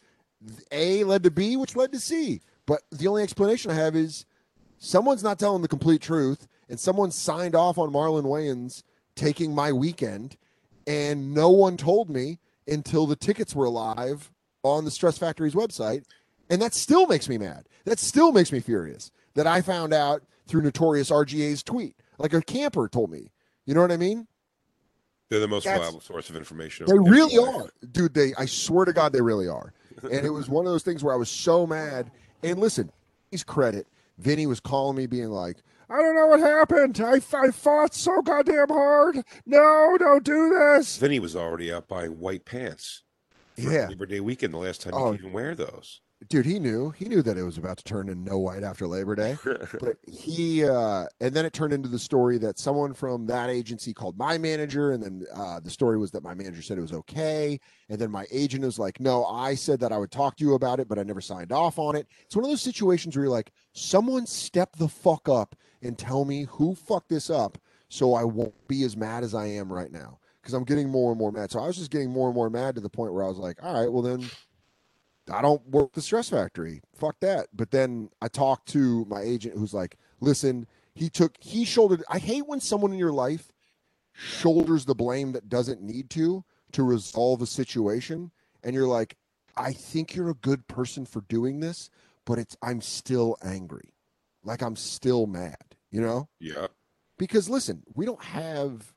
A 0.73 1.05
led 1.05 1.23
to 1.25 1.31
B, 1.31 1.57
which 1.57 1.77
led 1.77 1.93
to 1.93 2.01
C. 2.01 2.41
But 2.65 2.83
the 2.91 3.09
only 3.09 3.23
explanation 3.23 3.71
I 3.71 3.75
have 3.75 3.95
is 3.95 4.25
someone's 4.79 5.23
not 5.23 5.39
telling 5.39 5.61
the 5.61 5.69
complete 5.69 6.01
truth, 6.01 6.49
and 6.71 6.81
someone 6.81 7.11
signed 7.11 7.55
off 7.55 7.77
on 7.77 7.93
Marlon 7.93 8.23
Wayans 8.25 8.83
taking 9.17 9.55
my 9.55 9.73
weekend, 9.73 10.37
and 10.87 11.35
no 11.35 11.51
one 11.51 11.77
told 11.77 12.09
me 12.09 12.39
until 12.67 13.07
the 13.07 13.17
tickets 13.17 13.55
were 13.55 13.69
live 13.69 14.31
on 14.63 14.85
the 14.85 14.91
Stress 14.91 15.19
Factory's 15.19 15.55
website. 15.55 16.05
And 16.49 16.63
that 16.63 16.75
still 16.75 17.07
makes 17.07 17.29
me 17.29 17.39
mad. 17.39 17.69
That 17.85 17.99
still 17.99 18.33
makes 18.33 18.51
me 18.53 18.61
furious 18.61 19.11
that 19.35 19.47
I 19.47 19.61
found 19.61 19.93
out 19.93 20.23
through 20.47 20.63
Notorious 20.63 21.11
RGA's 21.11 21.63
tweet. 21.63 21.97
Like 22.19 22.33
a 22.33 22.43
camper 22.43 22.89
told 22.89 23.11
me. 23.11 23.31
You 23.67 23.75
know 23.75 23.83
what 23.83 23.93
I 23.93 23.97
mean? 23.97 24.27
They're 25.29 25.41
the 25.41 25.49
most 25.49 25.65
That's- 25.65 25.79
reliable 25.81 26.01
source 26.01 26.29
of 26.29 26.37
information. 26.37 26.87
They 26.87 26.99
really 26.99 27.37
life. 27.37 27.55
are, 27.55 27.87
dude. 27.93 28.15
They, 28.15 28.35
I 28.37 28.47
swear 28.47 28.85
to 28.85 28.93
God, 28.93 29.13
they 29.13 29.21
really 29.21 29.49
are. 29.49 29.73
And 30.03 30.27
it 30.27 30.31
was 30.31 30.49
one 30.49 30.67
of 30.67 30.73
those 30.73 30.83
things 30.83 31.05
where 31.05 31.15
I 31.15 31.17
was 31.17 31.31
so 31.31 31.67
mad. 31.67 32.11
And 32.43 32.59
listen, 32.59 32.91
he's 33.31 33.45
credit. 33.45 33.87
Vinny 34.19 34.47
was 34.47 34.61
calling 34.61 34.97
me, 34.97 35.07
being 35.07 35.29
like, 35.29 35.59
"I 35.91 35.97
don't 36.01 36.15
know 36.15 36.29
what 36.29 36.41
happened. 36.41 37.01
I, 37.01 37.21
I 37.37 37.51
fought 37.51 37.95
so 37.95 38.23
goddamn 38.23 38.69
hard. 38.69 39.25
No, 39.45 39.97
don't 39.99 40.25
do 40.25 40.51
this." 40.51 40.97
Vinny 40.97 41.19
was 41.19 41.35
already 41.37 41.73
out 41.73 41.89
buying 41.89 42.19
white 42.21 42.45
pants. 42.45 43.03
Yeah. 43.57 43.89
Labor 43.89 44.07
Day 44.07 44.21
weekend, 44.21 44.55
the 44.55 44.59
last 44.59 44.81
time 44.83 44.95
Oh. 44.95 45.09
you 45.13 45.19
even 45.19 45.33
wear 45.33 45.55
those. 45.55 46.01
Dude 46.29 46.47
he 46.47 46.59
knew. 46.59 46.91
He 46.91 47.07
knew 47.07 47.23
that 47.23 47.39
it 47.39 47.43
was 47.43 47.57
about 47.57 47.79
to 47.79 47.85
turn 47.85 48.09
into 48.09 48.31
no 48.31 48.39
white 48.39 48.63
after 48.63 48.87
labor 48.87 49.15
day. 49.15 49.39
But 49.81 49.97
he 50.07 50.65
uh 50.65 51.07
and 51.21 51.33
then 51.35 51.45
it 51.45 51.53
turned 51.53 51.73
into 51.73 51.89
the 51.89 51.99
story 51.99 52.39
that 52.39 52.59
someone 52.59 52.93
from 52.93 53.27
that 53.27 53.49
agency 53.49 53.95
called 53.95 54.19
my 54.19 54.37
manager 54.37 54.93
and 54.93 55.03
then 55.03 55.27
uh 55.35 55.61
the 55.61 55.71
story 55.71 55.99
was 55.99 56.11
that 56.11 56.23
my 56.23 56.35
manager 56.35 56.63
said 56.63 56.79
it 56.79 56.83
was 56.83 56.93
okay. 56.93 57.59
And 57.89 57.99
then 57.99 58.11
my 58.11 58.27
agent 58.31 58.65
was 58.65 58.79
like 58.79 59.01
no 59.01 59.25
i 59.25 59.55
said 59.55 59.81
that 59.81 59.93
i 59.93 59.99
would 59.99 60.11
talk 60.11 60.37
to 60.37 60.45
you 60.45 60.55
about 60.55 60.81
it 60.81 60.89
but 60.89 60.99
i 60.99 61.03
never 61.03 61.21
signed 61.21 61.53
off 61.53 61.79
on 61.79 61.97
it. 61.97 62.07
It's 62.25 62.37
one 62.37 62.45
of 62.45 62.51
those 62.51 62.63
situations 62.63 63.17
where 63.17 63.25
you're 63.25 63.33
like 63.33 63.53
someone 63.73 64.27
step 64.27 64.77
the 64.77 64.89
fuck 64.89 65.29
up 65.29 65.57
and 65.83 65.97
tell 65.97 66.25
me 66.25 66.45
who 66.45 66.75
fucked 66.75 67.09
this 67.09 67.31
up 67.31 67.59
so 67.89 68.15
i 68.15 68.25
won't 68.25 68.55
be 68.69 68.83
as 68.85 68.97
mad 68.97 69.25
as 69.25 69.35
i 69.35 69.47
am 69.47 69.73
right 69.73 69.93
now. 69.93 70.19
Because 70.43 70.55
i'm 70.55 70.65
getting 70.65 70.89
more 70.89 71.11
and 71.13 71.19
more 71.19 71.33
mad. 71.33 71.51
So 71.51 71.61
i 71.61 71.67
was 71.67 71.77
just 71.77 71.91
getting 71.91 72.11
more 72.11 72.29
and 72.29 72.35
more 72.35 72.51
mad 72.51 72.75
to 72.75 72.81
the 72.81 72.91
point 72.91 73.15
where 73.15 73.25
i 73.25 73.29
was 73.29 73.39
like 73.39 73.63
all 73.63 73.81
right 73.81 73.91
well 73.91 74.03
then 74.03 74.29
I 75.31 75.43
don't 75.43 75.67
work 75.69 75.93
the 75.93 76.03
stress 76.03 76.29
factory. 76.29 76.83
Fuck 76.95 77.21
that. 77.21 77.49
But 77.53 77.71
then 77.71 78.11
I 78.21 78.29
talked 78.29 78.69
to 78.69 79.05
my 79.07 79.21
agent 79.21 79.57
who's 79.57 79.75
like, 79.75 79.97
listen, 80.21 80.67
he 80.95 81.09
took, 81.09 81.37
he 81.41 81.65
shouldered. 81.65 82.03
I 82.09 82.19
hate 82.19 82.47
when 82.47 82.61
someone 82.61 82.93
in 82.93 82.99
your 82.99 83.13
life 83.13 83.53
shoulders 84.13 84.85
the 84.85 84.95
blame 84.95 85.33
that 85.33 85.49
doesn't 85.49 85.83
need 85.83 86.11
to 86.11 86.45
to 86.73 86.83
resolve 86.83 87.43
a 87.43 87.47
situation. 87.47 88.31
And 88.63 88.75
you're 88.75 88.87
like, 88.87 89.17
I 89.57 89.73
think 89.73 90.15
you're 90.15 90.31
a 90.31 90.35
good 90.35 90.67
person 90.69 91.07
for 91.07 91.23
doing 91.23 91.61
this, 91.61 91.91
but 92.25 92.39
it's, 92.39 92.57
I'm 92.63 92.81
still 92.81 93.37
angry. 93.43 93.95
Like 94.45 94.63
I'm 94.63 94.77
still 94.77 95.27
mad, 95.27 95.77
you 95.91 96.01
know? 96.01 96.29
Yeah. 96.39 96.69
Because 97.19 97.49
listen, 97.49 97.83
we 97.95 98.07
don't 98.07 98.23
have 98.25 98.93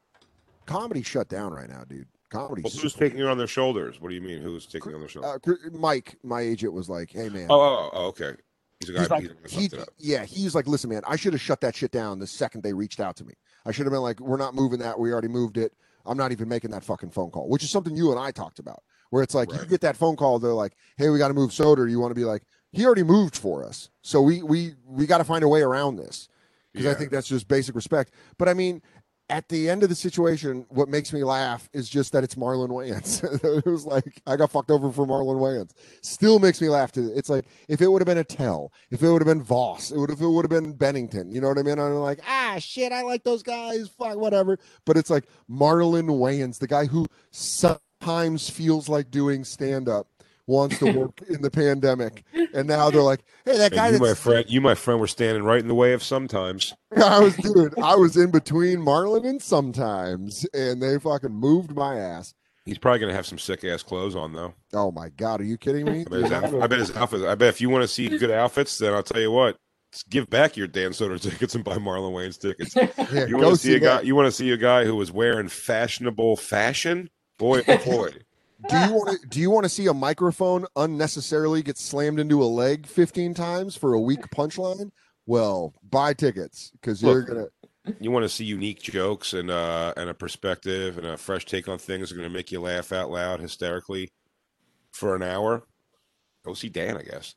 comedy 0.66 1.02
shut 1.04 1.28
down 1.28 1.52
right 1.52 1.70
now, 1.70 1.84
dude. 1.88 2.08
Comedy. 2.34 2.62
Well, 2.64 2.74
who's 2.74 2.94
taking 2.94 3.20
it 3.20 3.26
on 3.26 3.38
their 3.38 3.48
shoulders? 3.48 4.02
What 4.02 4.10
do 4.10 4.16
you 4.16 4.22
mean? 4.22 4.42
Who's 4.42 4.66
taking 4.66 4.92
it 4.92 4.96
on 4.96 5.02
their 5.02 5.10
shoulders? 5.10 5.40
uh, 5.48 5.78
Mike, 5.78 6.18
my 6.24 6.42
agent 6.42 6.74
was 6.74 6.90
like, 6.90 7.12
"Hey 7.12 7.30
man, 7.30 7.48
oh, 7.50 7.60
oh, 7.60 7.90
oh, 7.94 8.06
okay. 8.08 8.34
He's 8.80 8.90
a 8.90 8.94
guy. 8.94 9.00
He's 9.02 9.10
like, 9.10 9.22
he's 9.22 9.30
the 9.30 9.36
one 9.36 9.44
that 9.44 9.52
he, 9.52 9.66
it 9.66 9.80
up. 9.80 9.90
yeah, 9.98 10.26
he's 10.26 10.56
like, 10.56 10.68
listen, 10.68 10.90
man, 10.90 11.02
I 11.08 11.16
should 11.16 11.34
have 11.34 11.42
shut 11.42 11.62
that 11.62 11.76
shit 11.76 11.92
down 11.92 12.20
the 12.20 12.28
second 12.28 12.64
they 12.64 12.74
reached 12.74 13.00
out 13.00 13.16
to 13.18 13.26
me. 13.26 13.34
I 13.66 13.72
should 13.72 13.86
have 13.86 13.94
been 13.94 14.02
like, 14.02 14.20
we're 14.20 14.38
not 14.38 14.56
moving 14.56 14.80
that. 14.80 15.00
We 15.00 15.12
already 15.12 15.30
moved 15.30 15.58
it. 15.58 15.74
I'm 16.06 16.18
not 16.18 16.32
even 16.34 16.50
making 16.50 16.72
that 16.72 16.84
fucking 16.84 17.12
phone 17.12 17.32
call, 17.32 17.48
which 17.48 17.64
is 17.64 17.70
something 17.70 17.96
you 17.96 18.12
and 18.12 18.20
I 18.20 18.32
talked 18.32 18.60
about, 18.60 18.84
where 19.10 19.24
it's 19.24 19.34
like 19.34 19.50
you 19.54 19.66
get 19.66 19.80
that 19.82 19.96
phone 19.96 20.18
call, 20.18 20.38
they're 20.38 20.54
like, 20.54 20.74
hey, 20.98 21.10
we 21.10 21.18
got 21.18 21.30
to 21.30 21.34
move 21.34 21.52
Soder. 21.52 21.90
You 21.90 22.00
want 22.00 22.12
to 22.12 22.16
be 22.16 22.26
like, 22.26 22.44
he 22.72 22.86
already 22.86 23.04
moved 23.04 23.38
for 23.38 23.64
us, 23.66 23.90
so 24.02 24.22
we 24.22 24.44
we 24.44 24.74
we 24.86 25.06
got 25.06 25.20
to 25.20 25.24
find 25.24 25.44
a 25.44 25.48
way 25.48 25.62
around 25.62 25.96
this 25.96 26.28
because 26.74 26.88
I 26.88 26.98
think 26.98 27.12
that's 27.12 27.28
just 27.28 27.48
basic 27.48 27.76
respect. 27.76 28.12
But 28.38 28.50
I 28.50 28.54
mean. 28.54 28.82
At 29.34 29.50
the 29.50 29.68
end 29.68 29.82
of 29.82 29.90
the 29.90 29.96
situation, 29.96 30.64
what 30.70 30.90
makes 30.90 31.12
me 31.12 31.24
laugh 31.24 31.68
is 31.74 31.90
just 31.90 32.12
that 32.12 32.24
it's 32.24 32.36
Marlon 32.36 32.70
Wayans. 32.70 33.24
it 33.44 33.66
was 33.66 33.84
like 33.84 34.22
I 34.28 34.36
got 34.36 34.52
fucked 34.52 34.70
over 34.70 34.92
for 34.92 35.08
Marlon 35.08 35.38
Wayans. 35.38 35.72
Still 36.04 36.38
makes 36.38 36.62
me 36.62 36.70
laugh. 36.70 36.92
To 36.92 37.12
it's 37.18 37.30
like 37.32 37.46
if 37.68 37.82
it 37.82 37.88
would 37.88 38.00
have 38.00 38.06
been 38.06 38.20
Attell, 38.20 38.72
if 38.92 39.02
it 39.02 39.10
would 39.10 39.24
have 39.24 39.28
been 39.28 39.42
Vos, 39.42 39.90
it 39.90 39.98
would 39.98 40.12
if 40.12 40.22
it 40.22 40.28
would 40.28 40.46
have 40.46 40.52
been 40.52 40.74
Bennington. 40.74 41.32
You 41.32 41.42
know 41.42 41.48
what 41.48 41.58
I 41.58 41.64
mean? 41.64 41.80
I'm 41.80 41.96
like, 41.96 42.20
ah, 42.28 42.58
shit, 42.60 42.92
I 42.92 43.02
like 43.02 43.24
those 43.24 43.42
guys. 43.42 43.90
Fuck, 43.90 44.18
whatever. 44.18 44.60
But 44.86 44.98
it's 44.98 45.10
like 45.10 45.26
Marlon 45.50 46.10
Wayans, 46.10 46.60
the 46.60 46.68
guy 46.68 46.86
who 46.86 47.08
sometimes 47.32 48.52
feels 48.52 48.88
like 48.88 49.10
doing 49.10 49.44
stand 49.44 49.90
up, 49.90 50.06
wants 50.48 50.80
to 50.80 50.92
work 50.92 51.22
in 51.30 51.42
the 51.42 51.50
pandemic, 51.52 52.24
and 52.54 52.68
now 52.68 52.90
they're 52.90 53.02
like, 53.02 53.22
hey, 53.46 53.58
that 53.58 53.72
guy. 53.72 53.88
And 53.88 53.96
you, 53.98 54.02
my 54.02 54.14
friend, 54.14 54.46
you, 54.48 54.62
my 54.62 54.76
friend, 54.76 55.00
were 55.00 55.08
standing 55.08 55.44
right 55.44 55.60
in 55.60 55.68
the 55.68 55.76
way 55.76 55.94
of 55.94 56.04
sometimes. 56.04 56.74
I 56.98 57.20
was 57.20 57.36
dude, 57.38 57.78
I 57.80 57.96
was 57.96 58.18
in 58.18 58.32
between 58.32 58.80
Marlon 58.80 59.26
and 59.28 59.42
sometimes, 59.42 60.46
and 60.54 60.82
they 60.82 61.00
fucking 61.00 61.32
moved 61.34 61.76
my 61.76 61.98
ass. 61.98 62.34
He's 62.66 62.78
probably 62.78 63.00
gonna 63.00 63.14
have 63.14 63.26
some 63.26 63.40
sick 63.40 63.64
ass 63.66 63.84
clothes 63.84 64.16
on 64.16 64.34
though. 64.34 64.54
Oh 64.74 64.92
my 64.92 65.10
god, 65.10 65.42
are 65.42 65.46
you 65.46 65.58
kidding 65.58 65.86
me? 65.86 66.02
I 66.02 66.04
bet, 66.06 66.22
his 66.22 66.32
outfit, 66.32 66.62
I 66.62 66.68
bet 66.68 66.80
his 66.80 66.96
outfit. 66.96 67.22
I 67.24 67.36
bet 67.36 67.50
if 67.50 67.60
you 67.62 67.70
want 67.70 67.84
to 67.84 67.88
see 67.90 68.08
good 68.18 68.32
outfits, 68.32 68.78
then 68.78 68.94
I'll 68.94 69.04
tell 69.04 69.22
you 69.22 69.32
what. 69.32 69.58
Give 70.10 70.28
back 70.28 70.58
your 70.58 70.66
Dan 70.68 70.90
Soder 70.90 71.22
tickets 71.22 71.54
and 71.54 71.64
buy 71.64 71.76
Marlon 71.78 72.14
Wayans' 72.14 72.40
tickets. 72.40 72.74
Yeah, 73.14 73.28
You 73.28 73.38
want 73.38 73.50
to 73.56 73.58
see 73.62 73.76
a 73.76 73.80
guy? 73.80 73.86
that. 73.98 74.06
You 74.06 74.16
want 74.16 74.26
to 74.26 74.32
see 74.32 74.50
a 74.52 74.58
guy 74.58 74.86
who 74.86 74.96
was 74.96 75.12
wearing 75.12 75.50
fashionable 75.50 76.38
fashion? 76.38 77.10
Boy, 77.38 77.62
oh 77.68 77.78
boy. 77.86 78.10
Do 78.70 78.78
you 78.78 78.94
want 78.94 79.22
to? 79.22 79.28
Do 79.28 79.40
you 79.40 79.50
want 79.50 79.64
to 79.66 79.70
see 79.70 79.88
a 79.88 79.94
microphone 79.94 80.66
unnecessarily 80.76 81.62
get 81.64 81.78
slammed 81.78 82.20
into 82.20 82.42
a 82.42 82.46
leg 82.46 82.88
fifteen 82.88 83.34
times 83.34 83.76
for 83.76 83.94
a 83.94 84.00
weak 84.00 84.30
punchline? 84.30 84.92
Well, 85.26 85.74
buy 85.90 86.14
tickets 86.14 86.72
because 86.74 87.02
you're 87.02 87.16
Look, 87.16 87.28
gonna. 87.28 87.46
You 88.00 88.12
want 88.12 88.24
to 88.24 88.30
see 88.30 88.46
unique 88.46 88.82
jokes 88.82 89.34
and 89.34 89.50
uh 89.50 89.94
and 89.98 90.10
a 90.10 90.14
perspective 90.14 90.98
and 90.98 91.06
a 91.06 91.18
fresh 91.18 91.46
take 91.46 91.68
on 91.68 91.78
things 91.78 92.10
that 92.10 92.16
are 92.16 92.20
going 92.20 92.30
to 92.30 92.34
make 92.34 92.52
you 92.52 92.62
laugh 92.62 92.94
out 92.94 93.12
loud 93.12 93.42
hysterically 93.42 94.12
for 94.92 95.16
an 95.16 95.24
hour. 95.24 95.68
Go 96.46 96.54
see 96.54 96.70
Dan, 96.70 96.98
I 96.98 97.04
guess. 97.04 97.36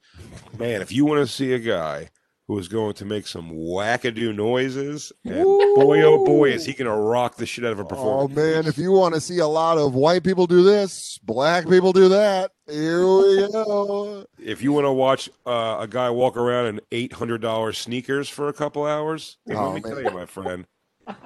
Man, 0.58 0.82
if 0.82 0.92
you 0.92 1.04
want 1.04 1.26
to 1.26 1.32
see 1.32 1.52
a 1.52 1.58
guy 1.58 2.10
who 2.48 2.58
is 2.58 2.68
going 2.68 2.94
to 2.94 3.04
make 3.04 3.26
some 3.26 3.50
wackadoo 3.50 4.34
noises. 4.34 5.12
And 5.24 5.42
boy, 5.42 6.02
oh 6.02 6.24
boy, 6.24 6.50
is 6.52 6.64
he 6.64 6.72
going 6.74 6.90
to 6.90 6.96
rock 6.96 7.36
the 7.36 7.46
shit 7.46 7.64
out 7.64 7.72
of 7.72 7.80
a 7.80 7.84
performance. 7.84 8.32
Oh 8.38 8.40
man, 8.40 8.66
if 8.66 8.78
you 8.78 8.92
want 8.92 9.14
to 9.14 9.20
see 9.20 9.38
a 9.38 9.46
lot 9.46 9.78
of 9.78 9.94
white 9.94 10.22
people 10.22 10.46
do 10.46 10.62
this, 10.62 11.18
black 11.24 11.68
people 11.68 11.92
do 11.92 12.08
that. 12.10 12.52
Here 12.68 13.00
we 13.00 13.48
go. 13.50 14.24
If 14.38 14.62
you 14.62 14.72
want 14.72 14.84
to 14.86 14.92
watch 14.92 15.28
uh, 15.44 15.78
a 15.80 15.88
guy 15.88 16.10
walk 16.10 16.36
around 16.36 16.66
in 16.66 16.80
eight 16.92 17.12
hundred 17.12 17.40
dollars 17.40 17.78
sneakers 17.78 18.28
for 18.28 18.48
a 18.48 18.52
couple 18.52 18.84
hours, 18.86 19.38
Oh, 19.50 19.70
let 19.72 19.74
me 19.74 19.80
man. 19.80 19.92
tell 19.92 20.02
you, 20.02 20.10
my 20.16 20.26
friend, 20.26 20.66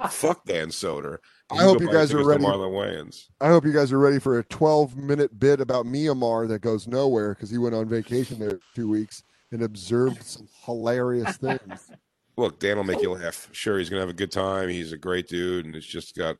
fuck 0.09 0.43
Dan 0.45 0.69
Soder. 0.69 1.17
I 1.51 1.63
hope 1.63 1.81
you 1.81 1.91
guys 1.91 2.13
are 2.13 2.23
ready. 2.25 2.43
Marlon 2.43 2.71
Wayans. 2.71 3.25
I 3.41 3.49
hope 3.49 3.65
you 3.65 3.73
guys 3.73 3.91
are 3.91 3.99
ready 3.99 4.19
for 4.19 4.39
a 4.39 4.43
12 4.45 4.95
minute 4.95 5.37
bit 5.37 5.59
about 5.59 5.85
Myanmar 5.85 6.47
that 6.47 6.59
goes 6.59 6.87
nowhere 6.87 7.33
because 7.35 7.49
he 7.49 7.57
went 7.57 7.75
on 7.75 7.89
vacation 7.89 8.39
there 8.39 8.59
two 8.73 8.87
weeks 8.89 9.21
and 9.51 9.63
observed 9.63 10.23
some 10.23 10.47
hilarious 10.65 11.37
things. 11.37 11.91
Look, 12.37 12.59
Dan 12.59 12.77
will 12.77 12.83
make 12.83 13.01
you 13.01 13.11
oh. 13.11 13.15
laugh. 13.15 13.49
Sure, 13.51 13.77
he's 13.77 13.89
gonna 13.89 14.01
have 14.01 14.09
a 14.09 14.13
good 14.13 14.31
time. 14.31 14.69
He's 14.69 14.93
a 14.93 14.97
great 14.97 15.27
dude, 15.27 15.65
and 15.65 15.75
it's 15.75 15.85
just 15.85 16.15
got 16.15 16.37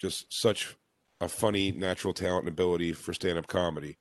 just 0.00 0.32
such 0.32 0.74
a 1.20 1.28
funny 1.28 1.70
natural 1.70 2.12
talent 2.12 2.44
and 2.44 2.48
ability 2.48 2.92
for 2.92 3.14
stand-up 3.14 3.46
comedy. 3.46 3.98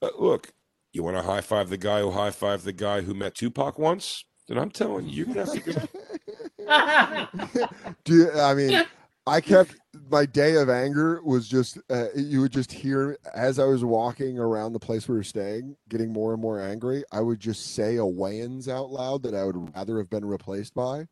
But 0.00 0.20
look, 0.20 0.52
you 0.92 1.02
want 1.02 1.16
to 1.16 1.22
high 1.22 1.40
five 1.40 1.70
the 1.70 1.78
guy 1.78 2.00
who 2.00 2.10
high 2.10 2.30
fived 2.30 2.64
the 2.64 2.72
guy 2.72 3.00
who 3.00 3.14
met 3.14 3.34
Tupac 3.34 3.78
once? 3.78 4.24
Then 4.46 4.58
I'm 4.58 4.70
telling 4.70 5.08
you, 5.08 5.24
you're 5.24 5.34
gonna 5.34 5.46
have 5.46 5.64
to 5.64 5.72
go. 5.72 5.88
Do 8.04 8.14
you, 8.14 8.30
I 8.32 8.54
mean, 8.54 8.84
I 9.26 9.40
kept 9.40 9.76
my 10.12 10.26
day 10.26 10.56
of 10.56 10.68
anger 10.68 11.20
was 11.24 11.48
just 11.48 11.78
uh, 11.90 12.08
you 12.14 12.42
would 12.42 12.52
just 12.52 12.70
hear 12.70 13.18
as 13.34 13.58
I 13.58 13.64
was 13.64 13.82
walking 13.82 14.38
around 14.38 14.74
the 14.74 14.78
place 14.78 15.08
we 15.08 15.16
were 15.16 15.24
staying, 15.24 15.74
getting 15.88 16.12
more 16.12 16.34
and 16.34 16.42
more 16.42 16.60
angry. 16.60 17.02
I 17.10 17.20
would 17.20 17.40
just 17.40 17.74
say 17.74 17.96
a 17.96 18.02
Wayans 18.02 18.68
out 18.68 18.90
loud 18.90 19.22
that 19.22 19.34
I 19.34 19.44
would 19.44 19.74
rather 19.74 19.98
have 19.98 20.10
been 20.10 20.24
replaced 20.24 20.74
by. 20.74 21.06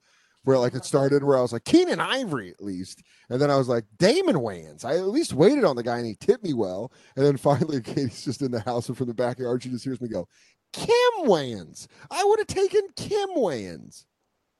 Where 0.45 0.59
like 0.59 0.75
it 0.75 0.87
started 0.87 1.23
where 1.23 1.37
I 1.37 1.43
was 1.43 1.53
like 1.53 1.65
Keenen 1.65 2.01
Ivory 2.01 2.51
at 2.51 2.63
least, 2.63 3.03
and 3.29 3.41
then 3.41 3.51
I 3.51 3.57
was 3.57 3.69
like 3.69 3.85
Damon 3.99 4.37
Wayans. 4.37 4.85
I 4.87 4.97
at 4.97 5.09
least 5.09 5.35
waited 5.35 5.65
on 5.65 5.77
the 5.77 5.83
guy 5.83 5.99
and 5.99 6.07
he 6.07 6.17
tipped 6.19 6.45
me 6.45 6.55
well. 6.55 6.93
And 7.17 7.27
then 7.27 7.37
finally, 7.37 7.81
Katie's 7.83 8.25
just 8.25 8.41
in 8.41 8.51
the 8.51 8.61
house 8.61 8.89
and 8.89 8.97
from 8.97 9.09
the 9.09 9.15
backyard, 9.15 9.63
she 9.63 9.69
just 9.69 9.85
hears 9.85 10.01
me 10.01 10.09
go, 10.09 10.29
"Kim 10.73 10.89
Wayans." 11.25 11.89
I 12.11 12.25
would 12.25 12.39
have 12.39 12.47
taken 12.47 12.83
Kim 12.97 13.31
Wayans. 13.37 14.05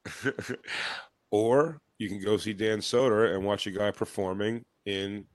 or 1.31 1.81
you 2.01 2.09
can 2.09 2.19
go 2.19 2.37
see 2.39 2.55
Dan 2.55 2.79
Soder 2.79 3.35
and 3.35 3.45
watch 3.45 3.67
a 3.67 3.71
guy 3.71 3.91
performing 3.91 4.65
in 4.87 5.27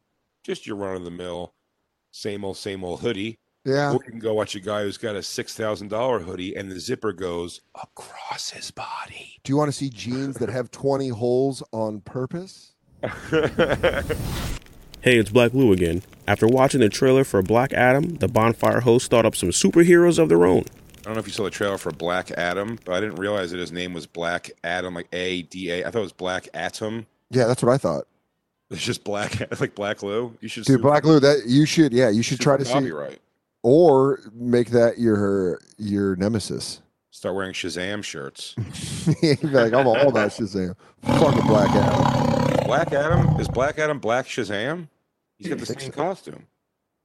just 0.44 0.66
your 0.66 0.76
run 0.76 0.96
of 0.96 1.04
the 1.04 1.12
mill, 1.12 1.54
same 2.12 2.44
old, 2.44 2.58
same 2.58 2.84
old 2.84 3.02
hoodie. 3.02 3.36
Yeah. 3.64 3.92
Or 3.92 3.94
you 3.94 4.12
can 4.12 4.20
go 4.20 4.34
watch 4.34 4.56
a 4.56 4.60
guy 4.60 4.84
who's 4.84 4.98
got 4.98 5.16
a 5.16 5.24
six 5.24 5.56
thousand 5.56 5.90
dollar 5.90 6.20
hoodie 6.20 6.56
and 6.56 6.72
the 6.72 6.80
zipper 6.80 7.14
goes 7.14 7.62
across 7.82 8.50
his 8.50 8.72
body. 8.72 9.40
Do 9.44 9.52
you 9.52 9.58
want 9.58 9.70
to 9.70 9.78
see 9.78 9.90
jeans 9.90 10.38
that 10.38 10.50
have 10.50 10.72
20 10.72 11.10
holes 11.10 11.64
on 11.72 12.02
purpose? 12.02 12.74
Hey, 15.06 15.20
it's 15.20 15.30
Black 15.30 15.54
Lou 15.54 15.72
again. 15.72 16.02
After 16.28 16.48
watching 16.48 16.80
the 16.80 16.90
trailer 16.90 17.24
for 17.24 17.44
Black 17.44 17.72
Adam, 17.74 18.16
the 18.16 18.28
Bonfire 18.28 18.80
host 18.80 19.12
thought 19.12 19.24
up 19.24 19.36
some 19.36 19.50
superheroes 19.50 20.18
of 20.18 20.30
their 20.30 20.48
own. 20.48 20.64
I 21.06 21.10
don't 21.10 21.14
know 21.14 21.20
if 21.20 21.28
you 21.28 21.34
saw 21.34 21.44
the 21.44 21.52
trailer 21.52 21.78
for 21.78 21.92
Black 21.92 22.32
Adam, 22.32 22.80
but 22.84 22.96
I 22.96 23.00
didn't 23.00 23.18
realize 23.18 23.52
that 23.52 23.60
his 23.60 23.72
name 23.72 23.94
was 23.94 24.08
Black 24.08 24.50
Adam, 24.64 24.96
like 24.96 25.08
A 25.14 25.44
D 25.44 25.70
A. 25.70 25.82
I 25.86 25.92
thought 25.92 26.00
it 26.00 26.02
was 26.02 26.12
Black 26.12 26.48
Atom. 26.56 27.06
Yeah, 27.30 27.46
that's 27.46 27.62
what 27.62 27.72
I 27.72 27.78
thought. 27.78 28.06
It's 28.72 28.82
just 28.82 29.04
Black, 29.04 29.40
like 29.62 29.76
Black 29.76 30.02
Lou. 30.02 30.36
You 30.42 30.48
should 30.48 30.66
Dude, 30.66 30.82
Black 30.82 31.04
for- 31.04 31.10
Lou, 31.10 31.20
that 31.20 31.44
you 31.46 31.68
should, 31.68 31.94
yeah, 31.94 32.10
you 32.10 32.24
should 32.24 32.40
try 32.40 32.56
for 32.56 32.64
to 32.64 32.66
see, 32.66 32.74
copyright. 32.74 33.20
or 33.62 34.20
make 34.34 34.72
that 34.72 34.98
your 34.98 35.62
your 35.78 36.16
nemesis. 36.16 36.82
Start 37.12 37.36
wearing 37.36 37.54
Shazam 37.54 38.04
shirts. 38.04 38.56
Be 39.22 39.36
like, 39.48 39.74
I'm 39.74 39.86
all 39.88 40.10
about 40.10 40.32
Shazam. 40.32 40.76
Fucking 41.04 41.46
Black 41.48 41.70
Adam. 41.70 42.66
Black 42.66 42.92
Adam 42.94 43.40
is 43.40 43.48
Black 43.48 43.78
Adam 43.78 44.00
Black 44.00 44.26
Shazam? 44.26 44.88
He's 45.38 45.48
got 45.50 45.60
the 45.60 45.66
same 45.68 45.92
costume. 45.92 46.48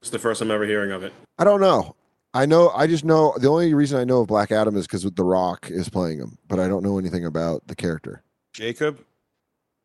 It's 0.01 0.09
the 0.11 0.19
first 0.19 0.41
I'm 0.41 0.51
ever 0.51 0.65
hearing 0.65 0.91
of 0.91 1.05
it. 1.05 1.13
I 1.39 1.45
don't 1.45 1.61
know. 1.61 1.95
I 2.33 2.47
know. 2.47 2.71
I 2.71 2.87
just 2.87 3.05
know 3.05 3.35
the 3.39 3.49
only 3.49 3.75
reason 3.75 3.99
I 3.99 4.05
know 4.05 4.21
of 4.21 4.29
Black 4.29 4.53
Adam 4.53 4.77
is 4.77 4.87
because 4.87 5.03
The 5.03 5.25
Rock 5.25 5.69
is 5.71 5.89
playing 5.89 6.19
him, 6.19 6.39
but 6.49 6.61
I 6.61 6.69
don't 6.69 6.85
know 6.85 6.99
anything 6.99 7.25
about 7.25 7.67
the 7.67 7.75
character. 7.75 8.23
Jacob, 8.53 9.01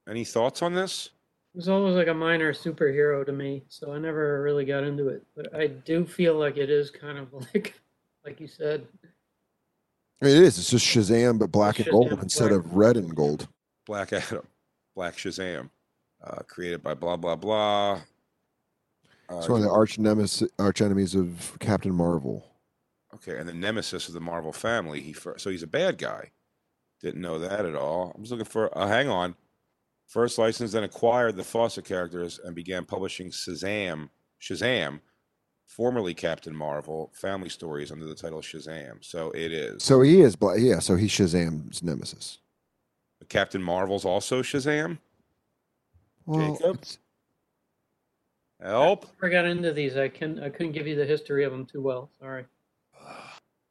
any 0.08 0.24
thoughts 0.24 0.62
on 0.62 0.74
this? 0.74 1.10
It 1.54 1.58
was 1.58 1.70
always 1.70 1.96
like 1.96 2.08
a 2.08 2.14
minor 2.14 2.54
superhero 2.54 3.26
to 3.26 3.32
me, 3.32 3.64
so 3.70 3.94
I 3.94 3.98
never 3.98 4.42
really 4.42 4.66
got 4.66 4.84
into 4.84 5.08
it. 5.08 5.24
But 5.36 5.56
I 5.56 5.68
do 5.68 6.06
feel 6.06 6.36
like 6.36 6.58
it 6.58 6.70
is 6.70 6.92
kind 6.92 7.18
of 7.18 7.34
like, 7.54 7.74
like 8.26 8.40
you 8.40 8.48
said, 8.48 8.86
it 10.22 10.28
is. 10.28 10.58
It's 10.60 10.70
just 10.70 10.86
Shazam, 10.86 11.40
but 11.40 11.52
black 11.52 11.80
and 11.80 11.90
gold 11.90 12.12
Shazam, 12.12 12.24
instead 12.24 12.50
black. 12.50 12.60
of 12.60 12.76
red 12.76 12.98
and 12.98 13.16
gold. 13.16 13.48
Black 13.86 14.14
Adam, 14.14 14.46
Black 14.96 15.16
Shazam, 15.16 15.70
uh, 16.24 16.42
created 16.48 16.84
by 16.84 16.94
blah 16.94 17.16
blah 17.18 17.36
blah. 17.36 18.02
Uh, 19.30 19.38
It's 19.38 19.50
one 19.50 19.60
of 19.62 19.66
the 19.66 19.72
arch 19.72 19.98
nemesis, 19.98 20.50
arch 20.60 20.82
enemies 20.82 21.16
of 21.16 21.58
Captain 21.60 21.94
Marvel. 21.94 22.46
Okay, 23.16 23.38
and 23.38 23.48
the 23.48 23.54
nemesis 23.54 24.08
of 24.08 24.14
the 24.14 24.20
Marvel 24.20 24.52
family. 24.52 25.02
He 25.02 25.14
fir- 25.14 25.38
so 25.38 25.50
he's 25.50 25.64
a 25.64 25.68
bad 25.68 25.98
guy. 25.98 26.32
Didn't 27.02 27.22
know 27.22 27.40
that 27.40 27.66
at 27.66 27.76
all. 27.76 28.12
I'm 28.16 28.22
just 28.24 28.32
looking 28.32 28.46
for. 28.46 28.76
Uh, 28.78 28.88
hang 28.88 29.10
on. 29.10 29.36
First 30.08 30.38
licensed, 30.38 30.74
then 30.74 30.84
acquired 30.84 31.36
the 31.36 31.44
Fawcett 31.44 31.86
characters 31.86 32.40
and 32.44 32.56
began 32.56 32.86
publishing 32.86 33.32
Shazam, 33.32 34.10
Shazam, 34.40 35.00
formerly 35.66 36.14
Captain 36.14 36.56
Marvel, 36.56 37.12
family 37.16 37.50
stories 37.50 37.92
under 37.92 38.06
the 38.06 38.14
title 38.16 38.42
Shazam. 38.42 39.04
So 39.04 39.32
it 39.32 39.52
is. 39.52 39.82
So 39.84 40.02
he 40.02 40.22
is 40.22 40.36
black. 40.36 40.58
Yeah, 40.60 40.80
so 40.80 40.96
he's 40.96 41.10
Shazam's 41.12 41.82
nemesis. 41.82 42.38
Captain 43.30 43.64
Marvel's 43.64 44.06
also 44.06 44.44
Shazam. 44.44 45.00
Well, 46.28 46.56
Jacob? 46.56 46.82
Help. 48.62 49.06
I 49.22 49.30
got 49.30 49.46
into 49.46 49.72
these. 49.72 49.98
I 49.98 50.08
can 50.08 50.40
I 50.42 50.50
couldn't 50.50 50.72
give 50.72 50.88
you 50.88 50.96
the 50.96 51.06
history 51.06 51.44
of 51.44 51.52
them 51.52 51.66
too 51.66 51.82
well. 51.82 52.10
Sorry. 52.20 52.46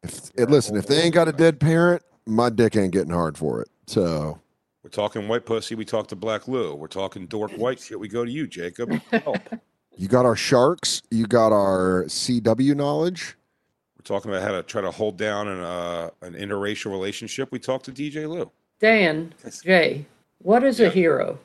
If, 0.02 0.30
listen, 0.36 0.76
if 0.76 0.86
they 0.86 1.00
ain't 1.00 1.14
got 1.14 1.28
a 1.28 1.32
dead 1.32 1.58
parent, 1.58 2.02
my 2.26 2.50
dick 2.50 2.76
ain't 2.76 2.92
getting 2.92 3.12
hard 3.12 3.38
for 3.38 3.62
it. 3.62 3.68
So 3.86 4.38
We're 4.82 4.90
talking 4.90 5.26
white 5.28 5.46
pussy. 5.46 5.74
We 5.74 5.84
talk 5.84 6.08
to 6.08 6.16
Black 6.16 6.46
Lou. 6.46 6.74
We're 6.74 6.86
talking 6.88 7.26
dork 7.26 7.52
white 7.52 7.80
shit. 7.80 7.98
We 7.98 8.08
go 8.08 8.24
to 8.24 8.30
you, 8.30 8.46
Jacob. 8.46 8.92
Help. 9.10 9.38
you 9.96 10.08
got 10.08 10.26
our 10.26 10.36
sharks, 10.36 11.02
you 11.10 11.26
got 11.26 11.52
our 11.52 12.04
CW 12.06 12.76
knowledge. 12.76 13.36
We're 13.98 14.04
talking 14.04 14.30
about 14.30 14.42
how 14.42 14.52
to 14.52 14.62
try 14.62 14.82
to 14.82 14.90
hold 14.90 15.16
down 15.16 15.48
an 15.48 15.60
uh, 15.60 16.10
an 16.20 16.34
interracial 16.34 16.90
relationship. 16.90 17.50
We 17.50 17.58
talk 17.58 17.82
to 17.84 17.92
DJ 17.92 18.28
Lou. 18.28 18.50
Dan, 18.80 19.32
Jay, 19.62 20.04
what 20.38 20.62
is 20.62 20.80
a 20.80 20.90
hero? 20.90 21.38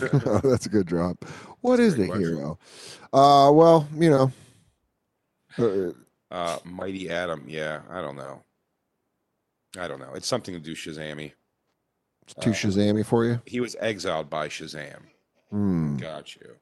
Oh, 0.00 0.40
That's 0.44 0.66
a 0.66 0.70
good 0.70 0.86
drop. 0.86 1.24
What 1.64 1.80
is 1.80 1.94
Great 1.94 2.08
the 2.08 2.12
question. 2.12 2.36
hero? 2.36 2.58
Uh, 3.10 3.50
well, 3.50 3.88
you 3.96 4.10
know, 4.10 4.32
uh, 5.58 5.92
Uh, 6.30 6.58
Mighty 6.62 7.08
Adam. 7.08 7.44
Yeah, 7.48 7.80
I 7.88 8.02
don't 8.02 8.16
know. 8.16 8.42
I 9.78 9.88
don't 9.88 9.98
know. 9.98 10.12
It's 10.14 10.26
something 10.26 10.52
to 10.52 10.60
do 10.60 10.74
Shazammy. 10.74 11.32
it's 12.22 12.34
too 12.34 12.50
Shazammy 12.50 13.06
for 13.06 13.24
you. 13.24 13.40
He 13.46 13.60
was 13.60 13.76
exiled 13.80 14.28
by 14.28 14.48
Shazam. 14.48 15.04
Hmm. 15.48 15.96
Got 15.96 16.36
you. 16.36 16.54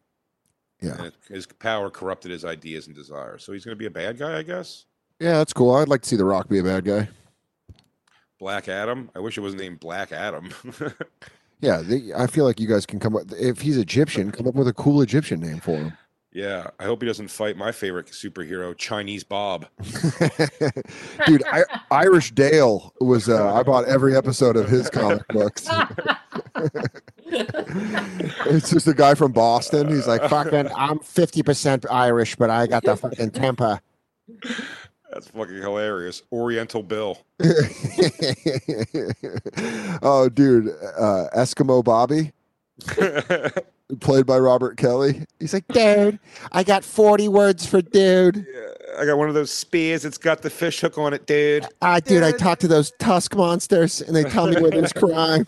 Yeah, 0.81 1.07
it- 1.07 1.15
his 1.29 1.47
power 1.47 1.91
corrupted 1.91 2.31
his 2.31 2.45
ideas 2.45 2.87
and 2.87 2.95
desires. 2.95 3.43
So 3.43 3.53
he's 3.53 3.65
going 3.65 3.75
to 3.77 3.79
be 3.79 3.87
a 3.87 3.91
bad 3.91 4.19
guy, 4.19 4.39
I 4.39 4.43
guess. 4.45 4.85
yeah, 5.19 5.33
that's 5.39 5.53
cool. 5.53 5.75
I'd 5.75 5.89
like 5.89 6.03
to 6.03 6.09
see 6.09 6.17
The 6.17 6.25
Rock 6.25 6.49
be 6.49 6.61
a 6.61 6.63
bad 6.63 6.85
guy. 6.85 7.09
Black 8.39 8.69
Adam. 8.69 9.11
I 9.17 9.19
wish 9.19 9.37
it 9.37 9.41
was 9.41 9.55
named 9.57 9.81
Black 9.81 10.13
Adam. 10.13 10.51
Yeah, 11.63 11.81
they, 11.81 12.13
I 12.15 12.27
feel 12.27 12.45
like 12.45 12.59
you 12.61 12.67
guys 12.67 12.85
can 12.85 12.99
come 12.99 13.17
up. 13.17 13.23
If 13.39 13.61
he's 13.61 13.79
Egyptian, 13.79 14.33
come 14.33 14.49
up 14.49 14.55
with 14.55 14.67
a 14.69 14.73
cool 14.75 15.01
Egyptian 15.01 15.41
name 15.41 15.61
for 15.61 15.77
him. 15.77 15.97
yeah. 16.33 16.71
I 16.81 16.85
hope 16.85 17.03
he 17.03 17.07
doesn't 17.07 17.29
fight 17.29 17.57
my 17.57 17.71
favorite 17.71 18.07
superhero, 18.09 18.77
Chinese 18.77 19.23
Bob. 19.23 19.67
Dude, 21.27 21.45
I, 21.47 21.63
Irish 21.93 22.33
Dale 22.33 22.93
was. 23.01 23.29
Uh, 23.29 23.55
I 23.55 23.63
bought 23.63 23.85
every 23.85 24.17
episode 24.17 24.57
of 24.57 24.69
his 24.69 24.91
comic 24.91 25.27
books. 25.29 25.69
it's 27.27 28.71
just 28.71 28.89
a 28.89 28.95
guy 28.95 29.15
from 29.15 29.31
Boston. 29.31 29.89
He's 29.89 30.09
like, 30.09 30.29
"Fucking, 30.29 30.69
I'm 30.77 30.99
fifty 30.99 31.45
percent 31.45 31.87
Irish, 31.89 32.35
but 32.35 32.51
I 32.51 32.67
got 32.67 32.83
the 32.83 32.97
fucking 32.97 33.31
temper." 33.31 33.81
That's 35.13 35.29
fucking 35.29 35.57
hilarious. 35.57 36.23
Oriental 36.33 36.83
Bill. 36.83 37.19
oh, 40.03 40.31
dude, 40.33 40.69
uh, 40.99 41.27
Eskimo 41.37 41.85
Bobby, 41.85 42.33
played 44.01 44.25
by 44.25 44.39
Robert 44.39 44.79
Kelly. 44.79 45.27
He's 45.39 45.53
like, 45.53 45.69
"Dude, 45.69 46.19
I 46.53 46.65
got 46.65 46.83
forty 46.83 47.29
words 47.29 47.67
for 47.67 47.83
dude." 47.83 48.47
I 48.99 49.05
got 49.07 49.19
one 49.19 49.29
of 49.29 49.35
those 49.35 49.51
spears. 49.51 50.05
It's 50.05 50.19
got 50.19 50.43
the 50.43 50.51
fish 50.51 50.81
hook 50.81 50.99
on 50.99 51.13
it, 51.15 51.27
dude. 51.27 51.67
Ah, 51.81 51.99
dude, 52.01 52.23
I 52.23 52.33
talk 52.33 52.59
to 52.61 52.69
those 52.69 52.93
tusk 52.99 53.35
monsters 53.35 54.03
and 54.03 54.15
they 54.15 54.23
tell 54.25 54.47
me 54.47 54.61
where 54.61 54.71
there's 54.71 54.93
crime. 54.95 55.47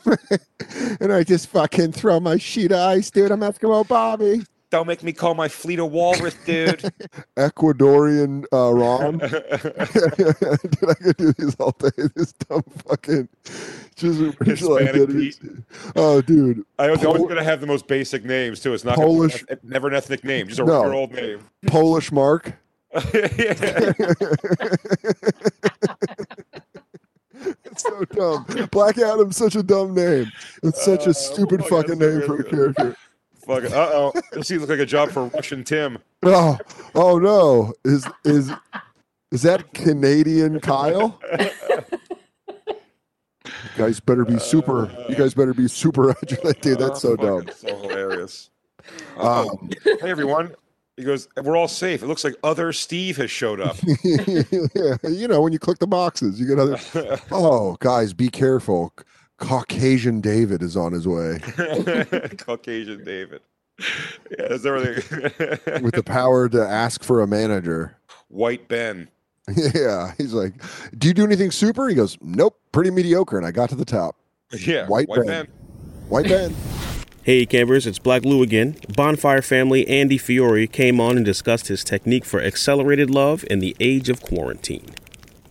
and 0.99 1.13
I 1.13 1.25
just 1.25 1.49
fucking 1.49 1.93
throw 1.93 2.21
my 2.21 2.39
sheet 2.39 2.73
of 2.73 2.79
ice, 2.79 3.11
dude. 3.11 3.31
I'm 3.31 3.41
Eskimo 3.41 3.87
Bobby. 3.87 4.45
Don't 4.75 4.89
make 4.89 5.05
me 5.05 5.13
call 5.13 5.35
my 5.37 5.47
fleet 5.47 5.79
a 5.79 5.87
walrus, 5.87 6.35
dude. 6.45 6.81
Ecuadorian 7.37 8.45
uh, 8.53 8.73
Rom. 8.75 9.19
Dude, 10.73 10.91
I 10.91 10.95
could 10.95 11.17
do 11.17 11.33
these 11.35 11.55
all 11.61 11.71
day. 11.79 11.91
This 12.17 12.33
dumb 12.33 12.65
fucking 12.89 13.29
just 13.95 14.19
Hispanic 14.43 14.97
like, 14.97 15.09
Pete. 15.11 15.39
oh, 15.95 16.21
dude. 16.23 16.65
I 16.81 16.91
was 16.91 17.05
always 17.05 17.23
going 17.23 17.37
to 17.37 17.45
have 17.45 17.61
the 17.61 17.69
most 17.69 17.87
basic 17.87 18.25
names 18.25 18.59
too. 18.59 18.75
It's 18.75 18.83
not 18.83 18.97
Polish- 18.97 19.45
Gonna, 19.45 19.61
never 19.63 19.87
an 19.87 19.95
ethnic 19.95 20.25
name, 20.25 20.49
just 20.49 20.59
a 20.59 20.65
No. 20.65 20.73
regular 20.81 20.95
old 20.95 21.13
name. 21.13 21.39
Polish 21.69 22.11
Mark. 22.11 22.55
it's 22.95 24.03
so 27.83 28.05
dumb. 28.07 28.45
Black 28.73 28.99
Adam's 28.99 29.37
such 29.37 29.55
a 29.55 29.63
dumb 29.63 29.95
name. 29.95 30.33
It's 30.65 30.85
such 30.85 31.07
Uh, 31.07 31.11
a 31.11 31.15
stupid 31.15 31.61
oh 31.61 31.65
my 31.65 31.71
God, 31.71 31.83
fucking 31.87 31.99
that's 32.01 32.17
name 32.19 32.27
for 32.27 32.35
a 32.35 32.43
good. 32.43 32.75
character. 32.77 32.97
Fucking 33.47 33.73
uh 33.73 33.91
oh. 33.93 34.13
This 34.33 34.49
seems 34.49 34.69
like 34.69 34.79
a 34.79 34.87
job 34.87 35.11
for 35.11 35.27
Russian 35.27 35.65
Tim. 35.65 35.99
Oh, 36.23 36.59
oh 36.95 37.19
no. 37.19 37.75
Is 37.85 38.07
is 38.25 38.51
is 39.31 39.43
that 39.43 39.75
Canadian 39.75 40.61
Kyle? 40.61 41.21
You 43.47 43.53
guys 43.77 44.01
better 44.01 44.25
be 44.25 44.39
super. 44.39 44.91
You 45.09 45.17
guys 45.17 45.35
better 45.35 45.53
be 45.53 45.69
super. 45.69 46.15
Dude, 46.61 46.79
that's 46.79 47.01
so 47.01 47.17
dumb. 47.17 47.49
So 47.55 47.77
hilarious. 47.77 48.51
Um, 49.19 49.71
hey 49.83 50.11
everyone. 50.11 50.55
He 50.97 51.03
goes, 51.03 51.27
we're 51.43 51.57
all 51.57 51.67
safe. 51.67 52.05
It 52.05 52.07
looks 52.07 52.23
like 52.23 52.35
other 52.45 52.73
Steve 52.73 53.17
has 53.17 53.29
showed 53.29 53.61
up. 53.61 53.77
yeah, 54.05 54.95
you 55.03 55.27
know, 55.27 55.41
when 55.43 55.53
you 55.53 55.59
click 55.59 55.81
the 55.81 55.89
boxes, 55.89 56.39
you 56.39 56.47
get 56.47 56.59
other. 56.61 56.79
Oh, 57.33 57.77
guys, 57.81 58.13
be 58.13 58.29
careful. 58.29 58.93
Caucasian 59.39 60.21
David 60.21 60.63
is 60.63 60.77
on 60.77 60.93
his 60.93 61.07
way 61.09 61.39
Caucasian 62.39 63.05
David. 63.05 63.41
Yeah, 64.31 64.49
that's 64.49 64.65
everything. 64.67 65.83
with 65.83 65.95
the 65.95 66.03
power 66.05 66.49
to 66.49 66.65
ask 66.67 67.03
for 67.03 67.21
a 67.21 67.27
manager. 67.27 67.97
White 68.29 68.69
Ben. 68.69 69.09
Yeah, 69.75 70.13
he's 70.17 70.33
like, 70.33 70.55
"Do 70.97 71.07
you 71.09 71.13
do 71.13 71.25
anything 71.25 71.51
super?" 71.51 71.87
He 71.89 71.95
goes, 71.95 72.17
"Nope, 72.23 72.59
pretty 72.73 72.91
mediocre." 72.91 73.37
And 73.37 73.47
I 73.47 73.51
got 73.51 73.69
to 73.71 73.75
the 73.75 73.85
top. 73.85 74.17
Yeah, 74.59 74.87
White 74.87 75.07
White, 75.09 75.27
Ben. 75.27 75.27
Ben. 75.27 75.47
White 76.09 76.29
Ben. 76.29 76.55
Hey 77.25 77.45
campers, 77.45 77.87
it's 77.87 77.99
Black 77.99 78.25
Lou 78.25 78.43
again. 78.43 78.77
Bonfire 78.97 79.43
family 79.43 79.87
Andy 79.89 80.17
Fiori 80.19 80.67
came 80.67 80.99
on 81.01 81.17
and 81.17 81.27
discussed 81.27 81.69
his 81.69 81.83
technique 81.85 82.25
for 82.25 82.41
accelerated 82.41 83.11
love 83.11 83.45
in 83.51 83.59
the 83.59 83.77
age 83.81 84.09
of 84.09 84.23
quarantine. 84.23 84.95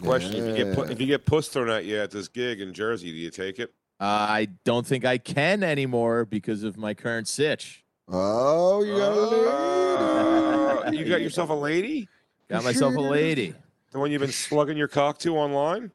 Question: 0.04 0.36
If 0.36 0.58
you 0.58 0.66
get 0.66 0.76
pu- 0.76 0.84
if 0.92 1.00
you 1.02 1.08
get 1.08 1.26
puss 1.26 1.48
thrown 1.48 1.70
at 1.70 1.86
you 1.86 2.00
at 2.00 2.12
this 2.12 2.28
gig 2.28 2.62
in 2.62 2.74
Jersey, 2.74 3.12
do 3.12 3.18
you 3.18 3.30
take 3.32 3.60
it? 3.60 3.74
I 4.00 4.50
don't 4.66 4.86
think 4.86 5.06
I 5.06 5.18
can 5.18 5.63
anymore 5.63 6.26
because 6.26 6.63
of 6.63 6.78
my 6.78 6.94
current 6.94 7.28
sitch. 7.28 7.84
Oh, 8.10 8.84
you 8.84 8.98
got 8.98 10.88
Uh, 10.88 10.92
you 10.92 11.06
got 11.06 11.22
yourself 11.22 11.50
a 11.50 11.54
lady? 11.54 12.08
Got 12.50 12.63
myself 12.66 12.96
a 12.96 13.00
lady. 13.00 13.54
The 13.92 14.00
one 14.00 14.12
you've 14.12 14.22
been 14.22 14.32
slugging 14.32 14.76
your 14.76 14.88
cock 14.89 15.20
to 15.20 15.38
online? 15.38 15.92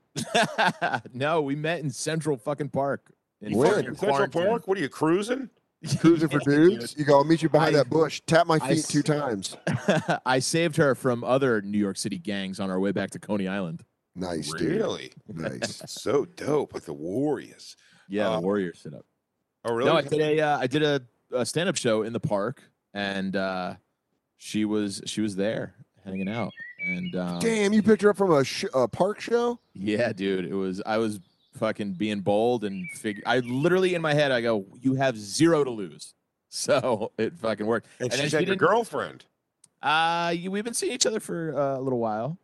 no, 1.13 1.43
we 1.43 1.55
met 1.57 1.81
in 1.81 1.91
Central 1.91 2.37
fucking 2.37 2.71
Park. 2.71 3.11
In 3.43 3.53
Where? 3.53 3.69
fucking 3.73 3.95
Central 3.97 4.13
quarantine. 4.13 4.47
Park? 4.47 4.69
What 4.69 4.79
are 4.79 4.81
you 4.81 4.89
cruising? 4.89 5.51
cruising 5.99 6.29
for 6.29 6.39
dudes. 6.45 6.95
You 6.97 7.05
go, 7.05 7.19
I'll 7.19 7.25
meet 7.25 7.43
you 7.43 7.49
behind 7.49 7.75
I- 7.77 7.81
that 7.81 7.91
bush. 7.91 8.23
Tap 8.27 8.47
my 8.47 8.59
feet 8.59 8.79
s- 8.79 8.89
two 8.89 9.03
times. 9.03 9.57
I 10.27 10.39
saved 10.39 10.77
her 10.77 10.95
from 10.95 11.23
other 11.25 11.61
New 11.61 11.79
York 11.79 11.97
City 11.99 12.19
gangs 12.19 12.59
on 12.59 12.71
our 12.71 12.81
way 12.81 12.93
back 12.93 13.11
to 13.11 13.19
Coney 13.19 13.47
Island. 13.49 13.85
Nice, 14.19 14.53
dude. 14.53 14.73
Really? 14.73 15.13
Nice. 15.29 15.83
So 15.87 16.25
dope, 16.25 16.75
like 16.75 16.85
the 16.85 16.93
Warriors. 16.93 17.77
Yeah, 18.09 18.29
Uh, 18.31 18.37
the 18.37 18.41
Warrior 18.47 18.75
sit 18.75 18.95
up. 18.95 19.05
Oh, 19.65 19.75
really? 19.75 19.91
No, 19.91 19.97
I 19.97 20.03
did 20.03 20.21
a 20.21 20.41
uh, 20.41 20.59
I 20.59 20.67
did 20.67 20.83
a, 20.83 21.01
a 21.33 21.45
stand 21.47 21.69
up 21.69 21.77
show 21.77 22.03
in 22.03 22.13
the 22.13 22.21
park, 22.21 22.63
and 22.95 23.35
uh, 23.37 23.75
she 24.39 24.65
was 24.65 25.03
she 25.07 25.21
was 25.21 25.37
there 25.37 25.75
hanging 26.05 26.29
out, 26.29 26.53
and 26.81 27.15
um, 27.17 27.39
Damn, 27.41 27.73
you 27.73 27.83
picked 27.83 28.03
her 28.03 28.11
up 28.11 28.17
from 28.17 28.33
a, 28.33 28.45
sh- 28.45 28.65
a 28.73 28.89
park 28.89 29.21
show. 29.21 29.61
yeah, 29.75 30.13
dude, 30.13 30.45
it 30.47 30.55
was 30.55 30.81
I 30.87 30.97
was 30.99 31.21
fucking 31.57 31.95
being 31.95 32.21
bold 32.21 32.65
and 32.65 32.89
figure. 32.93 33.23
I 33.27 33.41
literally 33.41 33.95
in 33.95 34.01
my 34.03 34.15
head 34.15 34.31
I 34.33 34.41
go, 34.41 34.65
you 34.81 34.95
have 34.95 35.19
zero 35.19 35.65
to 35.65 35.71
lose, 35.71 36.15
so 36.49 37.13
it 37.19 37.35
fucking 37.37 37.67
worked. 37.67 37.89
and 38.01 38.11
then 38.11 38.21
she's 38.21 38.31
she 38.31 38.37
at 38.37 38.43
your 38.47 38.55
didn't- 38.57 38.61
girlfriend. 38.69 39.25
Uh, 39.83 40.33
you- 40.37 40.51
we've 40.51 40.65
been 40.65 40.75
seeing 40.75 40.93
each 40.93 41.05
other 41.07 41.21
for 41.21 41.55
uh, 41.59 41.79
a 41.79 41.81
little 41.83 41.99
while, 41.99 42.39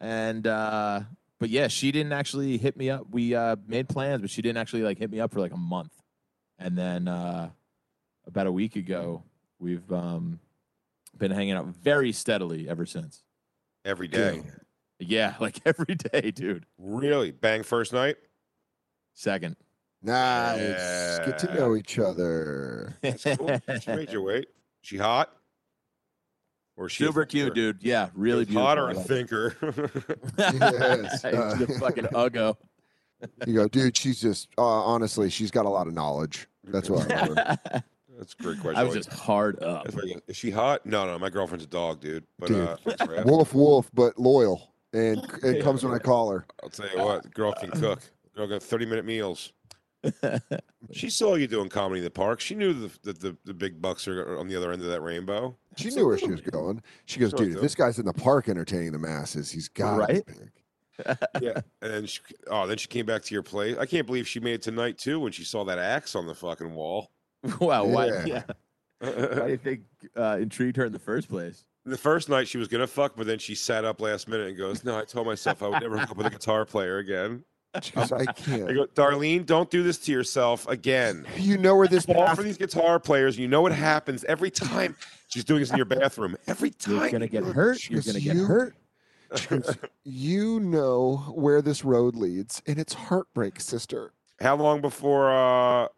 and 0.00 0.46
uh, 0.46 1.00
but 1.38 1.50
yeah, 1.50 1.68
she 1.68 1.92
didn't 1.92 2.12
actually 2.12 2.58
hit 2.58 2.76
me 2.76 2.90
up. 2.90 3.06
We 3.10 3.34
uh 3.34 3.56
made 3.66 3.88
plans, 3.88 4.20
but 4.20 4.30
she 4.30 4.42
didn't 4.42 4.58
actually 4.58 4.82
like 4.82 4.98
hit 4.98 5.10
me 5.10 5.20
up 5.20 5.32
for 5.32 5.40
like 5.40 5.52
a 5.52 5.58
month, 5.58 5.92
and 6.58 6.76
then 6.76 7.08
uh, 7.08 7.50
about 8.26 8.46
a 8.46 8.52
week 8.52 8.76
ago, 8.76 9.22
we've 9.58 9.90
um 9.92 10.40
been 11.16 11.30
hanging 11.30 11.54
out 11.54 11.66
very 11.66 12.12
steadily 12.12 12.68
ever 12.68 12.86
since. 12.86 13.22
Every 13.84 14.08
day. 14.08 14.42
Yeah, 14.98 15.34
like 15.40 15.60
every 15.64 15.94
day, 15.94 16.30
dude. 16.30 16.66
Really? 16.78 17.30
Bang 17.30 17.62
first 17.62 17.92
night? 17.92 18.16
Second. 19.14 19.56
Nice. 20.02 21.18
Get 21.26 21.38
to 21.40 21.54
know 21.54 21.74
each 21.74 21.98
other. 21.98 22.96
That's 23.02 23.24
cool. 23.24 23.60
she 23.80 23.90
made 23.90 24.12
your 24.12 24.22
weight. 24.22 24.46
She 24.82 24.96
hot? 24.96 25.32
Or 26.78 26.88
she 26.88 27.02
a 27.02 27.08
Super 27.08 27.24
cute, 27.24 27.54
dude. 27.54 27.78
Yeah, 27.82 28.08
really 28.14 28.44
beautiful. 28.44 28.62
Hot 28.62 28.78
or 28.78 28.88
I 28.88 28.92
a 28.92 28.94
love 28.94 29.04
it. 29.04 29.08
thinker? 29.08 29.56
Yes, 30.38 31.24
uh, 31.24 31.58
She's 31.58 31.76
a 31.76 31.78
fucking 31.80 32.04
uggo. 32.04 32.56
You 33.46 33.54
go, 33.54 33.66
dude. 33.68 33.96
She's 33.96 34.20
just 34.20 34.48
uh, 34.56 34.62
honestly, 34.62 35.28
she's 35.28 35.50
got 35.50 35.66
a 35.66 35.68
lot 35.68 35.88
of 35.88 35.92
knowledge. 35.92 36.46
That's 36.62 36.88
what 36.88 37.10
I 37.10 37.26
love 37.26 37.36
her. 37.36 37.82
That's 38.16 38.36
a 38.38 38.42
great 38.42 38.60
question. 38.60 38.76
I 38.76 38.84
was 38.84 38.94
just 38.94 39.12
hard 39.12 39.60
up. 39.60 39.86
That's 39.88 39.96
Is 40.28 40.36
she 40.36 40.52
hot? 40.52 40.86
No, 40.86 41.04
no. 41.04 41.18
My 41.18 41.30
girlfriend's 41.30 41.64
a 41.64 41.68
dog, 41.68 42.00
dude. 42.00 42.24
But 42.38 42.46
Dude. 42.48 42.68
uh, 42.68 42.76
thanks 42.84 43.02
for 43.04 43.16
asking. 43.16 43.30
Wolf, 43.32 43.54
wolf, 43.54 43.90
but 43.92 44.16
loyal, 44.16 44.72
and 44.92 45.20
it 45.42 45.64
comes 45.64 45.84
when 45.84 45.94
I 45.94 45.98
call 45.98 46.30
her. 46.30 46.46
I'll 46.62 46.70
tell 46.70 46.88
you 46.88 46.98
what, 47.02 47.28
girl 47.34 47.52
can 47.54 47.70
cook. 47.72 48.02
Girl 48.36 48.46
got 48.46 48.62
thirty 48.62 48.86
minute 48.86 49.04
meals. 49.04 49.52
She 50.92 51.10
saw 51.10 51.34
you 51.34 51.46
doing 51.46 51.68
comedy 51.68 51.98
in 52.00 52.04
the 52.04 52.10
park. 52.10 52.40
She 52.40 52.54
knew 52.54 52.72
the 52.72 52.90
the, 53.02 53.12
the, 53.12 53.36
the 53.44 53.54
big 53.54 53.80
bucks 53.82 54.06
are 54.08 54.38
on 54.38 54.48
the 54.48 54.56
other 54.56 54.72
end 54.72 54.82
of 54.82 54.88
that 54.88 55.00
rainbow. 55.02 55.56
She 55.76 55.90
knew 55.90 56.06
where 56.06 56.18
she 56.18 56.28
was 56.28 56.40
going. 56.40 56.82
She 57.06 57.20
goes, 57.20 57.30
Sure, 57.30 57.40
dude, 57.40 57.56
if 57.56 57.60
this 57.60 57.74
guy's 57.74 57.98
in 57.98 58.06
the 58.06 58.12
park 58.12 58.48
entertaining 58.48 58.92
the 58.92 58.98
masses, 58.98 59.50
he's 59.50 59.68
got 59.68 59.98
Right? 59.98 60.24
big. 60.26 60.50
Yeah, 61.40 61.60
and 61.80 61.92
then 61.92 62.06
she, 62.06 62.20
oh, 62.48 62.66
then 62.66 62.76
she 62.76 62.88
came 62.88 63.06
back 63.06 63.22
to 63.22 63.32
your 63.34 63.44
place. 63.44 63.76
I 63.78 63.86
can't 63.86 64.04
believe 64.04 64.26
she 64.26 64.40
made 64.40 64.54
it 64.54 64.62
tonight 64.62 64.98
too 64.98 65.20
when 65.20 65.30
she 65.30 65.44
saw 65.44 65.64
that 65.66 65.78
axe 65.78 66.16
on 66.16 66.26
the 66.26 66.34
fucking 66.34 66.74
wall. 66.74 67.12
wow, 67.60 67.84
why? 67.84 68.06
Yeah. 68.06 68.24
Yeah. 68.26 68.42
Why 69.00 69.44
do 69.44 69.50
you 69.52 69.56
think 69.58 69.82
uh, 70.16 70.38
intrigued 70.40 70.76
her 70.76 70.84
in 70.84 70.92
the 70.92 70.98
first 70.98 71.28
place? 71.28 71.64
The 71.84 71.96
first 71.96 72.28
night 72.28 72.48
she 72.48 72.58
was 72.58 72.66
gonna 72.66 72.88
fuck, 72.88 73.14
but 73.14 73.28
then 73.28 73.38
she 73.38 73.54
sat 73.54 73.84
up 73.84 74.00
last 74.00 74.26
minute 74.26 74.48
and 74.48 74.58
goes, 74.58 74.82
"No, 74.82 74.98
I 74.98 75.04
told 75.04 75.28
myself 75.28 75.62
I 75.62 75.68
would 75.68 75.80
never 75.80 75.98
hook 75.98 76.10
up 76.10 76.16
with 76.16 76.26
a 76.26 76.30
guitar 76.30 76.64
player 76.64 76.98
again." 76.98 77.44
She 77.82 77.92
I 77.96 78.02
I 78.02 78.24
can't. 78.32 78.66
go, 78.74 78.86
Darlene, 78.94 79.44
don't 79.44 79.70
do 79.70 79.82
this 79.82 79.98
to 79.98 80.12
yourself 80.12 80.66
again. 80.68 81.26
You 81.36 81.58
know 81.58 81.76
where 81.76 81.86
this 81.86 82.06
Fall 82.06 82.26
path 82.26 82.36
for 82.36 82.42
these 82.42 82.56
guitar 82.56 82.98
players. 82.98 83.38
You 83.38 83.46
know 83.46 83.60
what 83.60 83.72
happens 83.72 84.24
every 84.24 84.50
time. 84.50 84.96
She's 85.28 85.44
doing 85.44 85.60
this 85.60 85.70
in 85.70 85.76
your 85.76 85.84
bathroom. 85.86 86.36
Every 86.46 86.70
time 86.70 86.94
You're 87.00 87.10
gonna 87.10 87.28
get 87.28 87.44
hurt. 87.44 87.88
You're 87.90 88.00
gonna 88.02 88.20
get 88.20 88.36
"You- 88.36 88.46
hurt. 88.46 88.74
You 90.04 90.60
know 90.60 91.18
where 91.34 91.60
this 91.60 91.84
road 91.84 92.16
leads, 92.16 92.62
and 92.66 92.78
it's 92.78 92.94
heartbreak, 92.94 93.60
sister. 93.60 94.12
How 94.40 94.56
long 94.56 94.80
before 94.80 95.30
uh, 95.30 95.88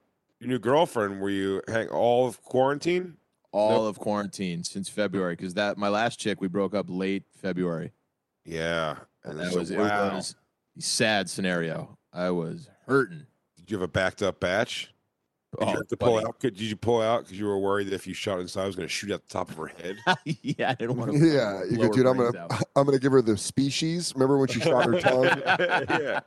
your 0.41 0.49
new 0.49 0.59
girlfriend 0.59 1.21
were 1.21 1.31
you 1.31 1.63
hang 1.69 1.89
all 1.89 2.27
of 2.27 2.43
quarantine? 2.43 3.17
All 3.53 3.87
of 3.87 3.99
quarantine 3.99 4.63
since 4.65 4.89
February, 4.89 5.35
because 5.35 5.55
that 5.55 5.77
my 5.77 5.89
last 5.89 6.19
chick 6.21 6.41
we 6.41 6.47
broke 6.49 6.75
up 6.75 6.87
late 6.89 7.25
February. 7.37 7.93
Yeah, 8.45 8.97
And 9.25 9.33
and 9.33 9.41
that 9.41 9.53
so- 9.53 9.59
was 9.59 9.73
wow. 9.73 10.11
it 10.13 10.15
was 10.15 10.31
a 10.33 10.35
sad 10.79 11.29
scenario. 11.29 11.97
I 12.13 12.31
was 12.31 12.69
hurting. 12.87 13.27
Did 13.57 13.71
you 13.71 13.77
have 13.77 13.83
a 13.83 13.89
backed 13.89 14.23
up 14.23 14.41
batch? 14.41 14.93
Did 15.59 15.67
Oh, 15.67 15.71
you 15.73 15.77
have 15.79 15.89
to 15.89 15.97
pull 15.97 16.19
out? 16.19 16.39
Did 16.39 16.61
you 16.61 16.77
pull 16.77 17.03
out 17.03 17.25
because 17.25 17.37
you 17.39 17.47
were 17.47 17.59
worried 17.59 17.89
that 17.89 17.95
if 17.95 18.07
you 18.07 18.15
shot 18.15 18.39
inside, 18.39 18.63
I 18.63 18.67
was 18.67 18.77
going 18.77 18.87
to 18.87 18.93
shoot 18.93 19.11
out 19.11 19.23
the 19.23 19.29
top 19.33 19.51
of 19.51 19.57
her 19.57 19.67
head? 19.67 19.97
yeah, 20.43 20.71
I 20.71 20.75
didn't 20.75 20.97
want 20.97 21.13
to. 21.13 21.19
Yeah, 21.19 21.63
you 21.69 21.77
go, 21.77 21.89
dude. 21.93 22.07
I'm 22.07 22.17
gonna, 22.17 22.49
I'm 22.77 22.85
gonna 22.87 22.99
give 23.01 23.11
her 23.13 23.21
the 23.23 23.37
species. 23.37 24.13
Remember 24.15 24.39
when 24.39 24.49
she 24.49 24.61
shot 24.61 24.85
her 24.87 25.01
tongue? 25.01 25.25
yeah, 26.01 26.21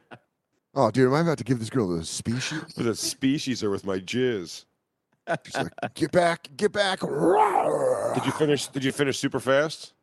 Oh, 0.76 0.92
dude, 0.92 1.08
am 1.08 1.14
I 1.14 1.22
about 1.22 1.38
to 1.38 1.44
give 1.44 1.60
this 1.60 1.70
girl 1.70 1.88
the 1.88 2.04
species? 2.04 2.62
with 2.76 2.88
a 2.88 2.96
species 2.96 3.64
or 3.64 3.70
with 3.70 3.86
my 3.86 4.00
jizz. 4.00 4.66
She's 5.46 5.56
like, 5.56 5.72
get 5.94 6.12
back, 6.12 6.50
get 6.58 6.74
back. 6.74 7.00
Did 7.00 8.26
you 8.26 8.32
finish? 8.34 8.68
Did 8.68 8.84
you 8.84 8.92
finish 8.92 9.20
super 9.20 9.40
fast? 9.40 9.94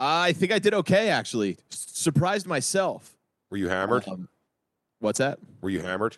I 0.00 0.32
think 0.32 0.50
I 0.50 0.58
did 0.58 0.74
okay 0.74 1.10
actually. 1.10 1.58
Surprised 1.70 2.48
myself. 2.48 3.14
Were 3.52 3.58
you 3.58 3.68
hammered? 3.68 4.08
Um, 4.08 4.28
what's 5.00 5.18
that? 5.18 5.38
Were 5.60 5.68
you 5.68 5.80
hammered? 5.80 6.16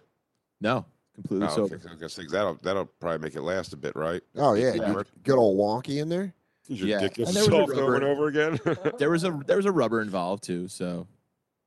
No, 0.60 0.86
completely 1.16 1.48
Oh, 1.48 1.56
sober. 1.56 1.74
okay. 1.74 1.88
I 1.90 1.96
guess 1.96 2.14
that'll 2.14 2.54
that'll 2.62 2.86
probably 2.86 3.18
make 3.18 3.34
it 3.34 3.42
last 3.42 3.72
a 3.72 3.76
bit, 3.76 3.96
right? 3.96 4.22
Oh 4.36 4.54
yeah, 4.54 4.72
Yeah. 4.74 4.92
you 4.92 5.04
get 5.24 5.32
all 5.34 5.56
wonky 5.58 6.00
in 6.00 6.08
there. 6.08 6.32
Your 6.68 6.86
Yeah, 6.88 7.00
dick 7.00 7.18
and 7.18 7.26
is 7.28 7.34
there 7.34 7.42
was 7.42 7.48
a 7.48 7.50
soft 7.50 7.72
over 7.72 7.82
rubber- 7.82 7.94
and 7.96 8.04
over 8.04 8.26
again. 8.28 8.60
There 8.98 9.10
was 9.10 9.24
a 9.24 9.38
there 9.48 9.56
was 9.56 9.66
a 9.66 9.72
rubber 9.72 10.00
involved 10.00 10.44
too, 10.44 10.68
so 10.68 11.08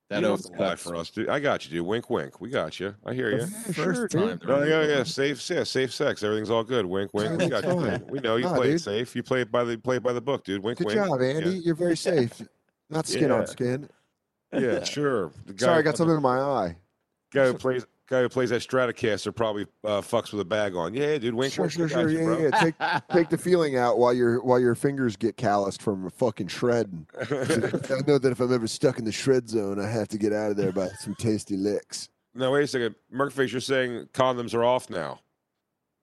That 0.09 0.15
you 0.15 0.21
don't 0.21 0.29
always 0.31 0.47
have 0.47 0.55
to 0.57 0.61
lie 0.63 0.69
cuts. 0.69 0.83
for 0.83 0.95
us, 0.95 1.09
dude. 1.09 1.27
I 1.27 1.39
got 1.41 1.65
you, 1.65 1.71
dude. 1.71 1.85
Wink, 1.85 2.09
wink. 2.09 2.39
We 2.39 2.49
got 2.49 2.79
you. 2.79 2.95
I 3.05 3.13
hear 3.13 3.29
you. 3.37 3.45
First 3.73 4.13
time. 4.13 4.39
No, 4.47 4.63
yeah, 4.63 4.83
yeah. 4.87 5.03
Safe, 5.03 5.47
yeah, 5.49 5.63
safe 5.65 5.93
sex. 5.93 6.23
Everything's 6.23 6.49
all 6.49 6.63
good. 6.63 6.85
Wink, 6.85 7.13
wink. 7.13 7.37
We 7.41 7.49
got 7.49 7.65
you. 7.65 7.89
Dude. 7.89 8.09
We 8.09 8.19
know 8.21 8.37
you 8.37 8.45
Nah, 8.45 8.55
play 8.55 8.71
it 8.71 8.79
safe. 8.79 9.15
You 9.17 9.21
play 9.21 9.41
it 9.41 9.51
by 9.51 9.65
the 9.65 9.77
play 9.77 9.97
it 9.97 10.03
by 10.03 10.13
the 10.13 10.21
book, 10.21 10.45
dude. 10.45 10.63
Wink, 10.63 10.77
Good 10.79 10.87
wink. 10.87 10.99
Good 10.99 11.07
job, 11.09 11.21
Andy. 11.21 11.59
You're 11.59 11.75
very 11.75 11.97
safe. 12.09 12.41
Not 12.89 13.05
skin 13.05 13.27
Yeah. 13.29 13.35
on 13.35 13.47
skin. 13.47 13.89
Yeah, 14.53 14.59
yeah 14.59 14.83
sure. 14.83 15.31
The 15.45 15.53
guy 15.53 15.65
Sorry, 15.65 15.79
I 15.79 15.81
got 15.81 15.97
something 15.97 16.15
in 16.15 16.21
my 16.21 16.39
eye. 16.39 16.75
Guy 17.33 17.45
who 17.47 17.53
plays 17.55 17.85
guy 18.09 18.21
who 18.21 18.29
plays 18.29 18.49
that 18.51 18.61
Stratocaster 18.61 19.35
probably 19.35 19.67
uh, 19.83 19.99
fucks 20.01 20.31
with 20.31 20.39
a 20.39 20.45
bag 20.45 20.75
on. 20.75 20.93
Yeah, 20.93 21.17
dude. 21.17 21.33
Wink, 21.33 21.53
Sure, 21.53 21.63
wink. 21.63 21.73
sure, 21.73 21.89
sure. 21.89 22.09
Yeah, 22.09 22.23
bro. 22.23 22.37
yeah. 22.39 22.49
Take 22.51 22.75
take 23.11 23.29
the 23.29 23.37
feeling 23.37 23.75
out 23.77 23.97
while 23.97 24.13
your 24.13 24.41
while 24.43 24.59
your 24.59 24.75
fingers 24.75 25.17
get 25.17 25.35
calloused 25.35 25.81
from 25.81 26.05
a 26.05 26.09
fucking 26.09 26.47
shredding. 26.47 27.05
I 27.19 27.25
know 28.07 28.17
that 28.17 28.29
if 28.31 28.39
I'm 28.39 28.53
ever 28.53 28.67
stuck 28.67 28.97
in 28.99 29.05
the 29.05 29.11
shred 29.11 29.49
zone, 29.49 29.79
I 29.79 29.89
have 29.89 30.07
to 30.09 30.17
get 30.17 30.31
out 30.31 30.51
of 30.51 30.57
there 30.57 30.71
by 30.71 30.87
some 30.99 31.15
tasty 31.15 31.57
licks. 31.57 32.07
Now 32.33 32.53
wait 32.53 32.63
a 32.63 32.67
second, 32.67 32.95
Merkface. 33.13 33.51
You're 33.51 33.59
saying 33.61 34.07
condoms 34.13 34.53
are 34.53 34.63
off 34.63 34.89
now, 34.89 35.19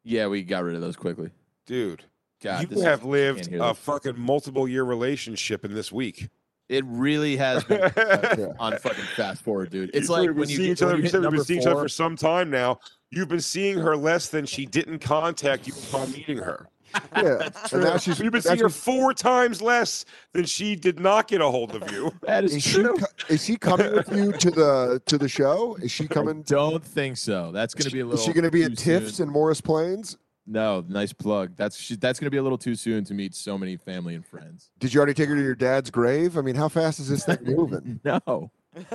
Yeah, 0.02 0.26
we 0.26 0.42
got 0.42 0.64
rid 0.64 0.74
of 0.74 0.80
those 0.82 0.96
quickly. 0.96 1.30
dude. 1.64 2.02
God, 2.42 2.70
you 2.70 2.82
have 2.82 3.00
is- 3.00 3.06
lived 3.06 3.54
a 3.54 3.72
fucking 3.72 4.18
multiple 4.20 4.68
year 4.68 4.84
relationship 4.84 5.64
in 5.64 5.72
this 5.72 5.90
week. 5.90 6.28
It 6.74 6.84
really 6.86 7.36
has 7.36 7.64
been 7.64 7.80
on 8.58 8.76
fucking 8.78 9.04
fast 9.16 9.42
forward, 9.42 9.70
dude. 9.70 9.90
It's 9.94 10.08
You've 10.08 10.10
like 10.10 10.30
when 10.36 10.48
you 10.48 10.56
seeing 10.56 10.68
get 10.68 10.72
each 10.72 10.82
other. 10.82 10.92
when 10.94 10.96
you 10.96 10.96
You 10.98 11.02
hit 11.04 11.10
said 11.12 11.20
we've 11.22 11.30
been 11.32 11.44
seeing 11.44 11.60
each 11.60 11.66
other 11.66 11.80
for 11.82 11.88
some 11.88 12.16
time 12.16 12.50
now. 12.50 12.78
You've 13.10 13.28
been 13.28 13.40
seeing 13.40 13.78
her 13.78 13.96
less 13.96 14.28
than 14.28 14.44
she 14.46 14.66
didn't 14.66 14.98
contact 14.98 15.66
you 15.66 15.74
upon 15.88 16.10
meeting 16.12 16.38
her. 16.38 16.68
Yeah, 17.16 17.48
and 17.72 17.82
now 17.82 17.96
she's 17.96 18.20
You've 18.20 18.32
been 18.32 18.40
seeing 18.42 18.60
her 18.60 18.68
four 18.68 19.12
times 19.14 19.60
less 19.60 20.04
than 20.32 20.44
she 20.44 20.76
did 20.76 21.00
not 21.00 21.26
get 21.26 21.40
a 21.40 21.50
hold 21.50 21.74
of 21.74 21.90
you. 21.90 22.12
That 22.22 22.44
is 22.44 22.54
Is 22.54 22.64
true. 22.72 22.94
co- 22.96 23.06
is 23.28 23.44
she 23.44 23.56
coming 23.56 23.92
with 23.92 24.12
you 24.14 24.30
to 24.30 24.50
the 24.52 25.02
to 25.06 25.18
the 25.18 25.28
show? 25.28 25.74
Is 25.82 25.90
she 25.90 26.06
coming? 26.06 26.42
Don't 26.42 26.84
think 26.84 27.16
so. 27.16 27.50
That's 27.50 27.74
going 27.74 27.86
to 27.86 27.90
be 27.90 27.98
a 27.98 28.04
little. 28.06 28.20
Is 28.20 28.24
she 28.24 28.32
going 28.32 28.44
to 28.44 28.50
be 28.52 28.60
too 28.60 28.66
at 28.72 28.78
Tiff's 28.78 29.16
soon. 29.16 29.26
in 29.26 29.32
Morris 29.32 29.60
Plains? 29.60 30.16
No, 30.46 30.84
nice 30.88 31.12
plug. 31.12 31.52
That's 31.56 31.76
she, 31.78 31.96
that's 31.96 32.18
going 32.20 32.26
to 32.26 32.30
be 32.30 32.36
a 32.36 32.42
little 32.42 32.58
too 32.58 32.74
soon 32.74 33.04
to 33.04 33.14
meet 33.14 33.34
so 33.34 33.56
many 33.56 33.76
family 33.76 34.14
and 34.14 34.26
friends. 34.26 34.70
Did 34.78 34.92
you 34.92 34.98
already 35.00 35.14
take 35.14 35.28
her 35.30 35.34
to 35.36 35.42
your 35.42 35.54
dad's 35.54 35.90
grave? 35.90 36.36
I 36.36 36.42
mean, 36.42 36.54
how 36.54 36.68
fast 36.68 37.00
is 37.00 37.08
this 37.08 37.24
thing 37.24 37.38
moving? 37.42 38.00
No, 38.04 38.50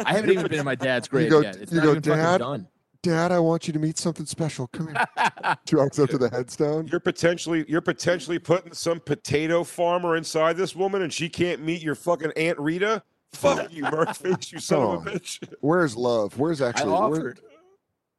I 0.06 0.14
haven't 0.14 0.30
even 0.32 0.48
been 0.48 0.60
in 0.60 0.66
my 0.66 0.76
dad's 0.76 1.08
grave 1.08 1.30
go- 1.32 1.42
yet. 1.42 1.56
It's 1.56 1.72
you 1.72 1.78
not 1.78 1.84
go, 1.86 1.90
even 1.92 2.02
"Dad?" 2.04 2.38
done. 2.40 2.68
Dad, 3.02 3.32
I 3.32 3.40
want 3.40 3.66
you 3.66 3.72
to 3.74 3.80
meet 3.80 3.98
something 3.98 4.26
special. 4.26 4.68
Come 4.68 4.88
here. 4.90 5.06
She 5.68 5.76
walks 5.76 5.98
up 6.00 6.10
to 6.10 6.18
the 6.18 6.30
headstone. 6.30 6.88
You're 6.88 7.00
potentially 7.00 7.66
you're 7.68 7.82
potentially 7.82 8.38
putting 8.40 8.74
some 8.74 9.00
potato 9.00 9.64
farmer 9.64 10.16
inside 10.18 10.58
this 10.58 10.76
woman, 10.76 11.02
and 11.02 11.12
she 11.14 11.30
can't 11.30 11.62
meet 11.64 11.82
your 11.82 11.96
fucking 11.96 12.32
Aunt 12.36 12.60
Rita. 12.60 13.02
Fuck 13.34 13.68
you, 13.74 13.84
Murkface, 13.86 14.52
you 14.52 14.60
son 14.60 14.82
of 14.82 14.90
a 15.08 15.10
Oh. 15.10 15.14
bitch. 15.14 15.40
Where's 15.62 15.96
love? 15.96 16.38
Where's 16.38 16.62
I 16.62 16.70
actually? 16.70 16.92
where- 16.92 17.02
offered. 17.02 17.40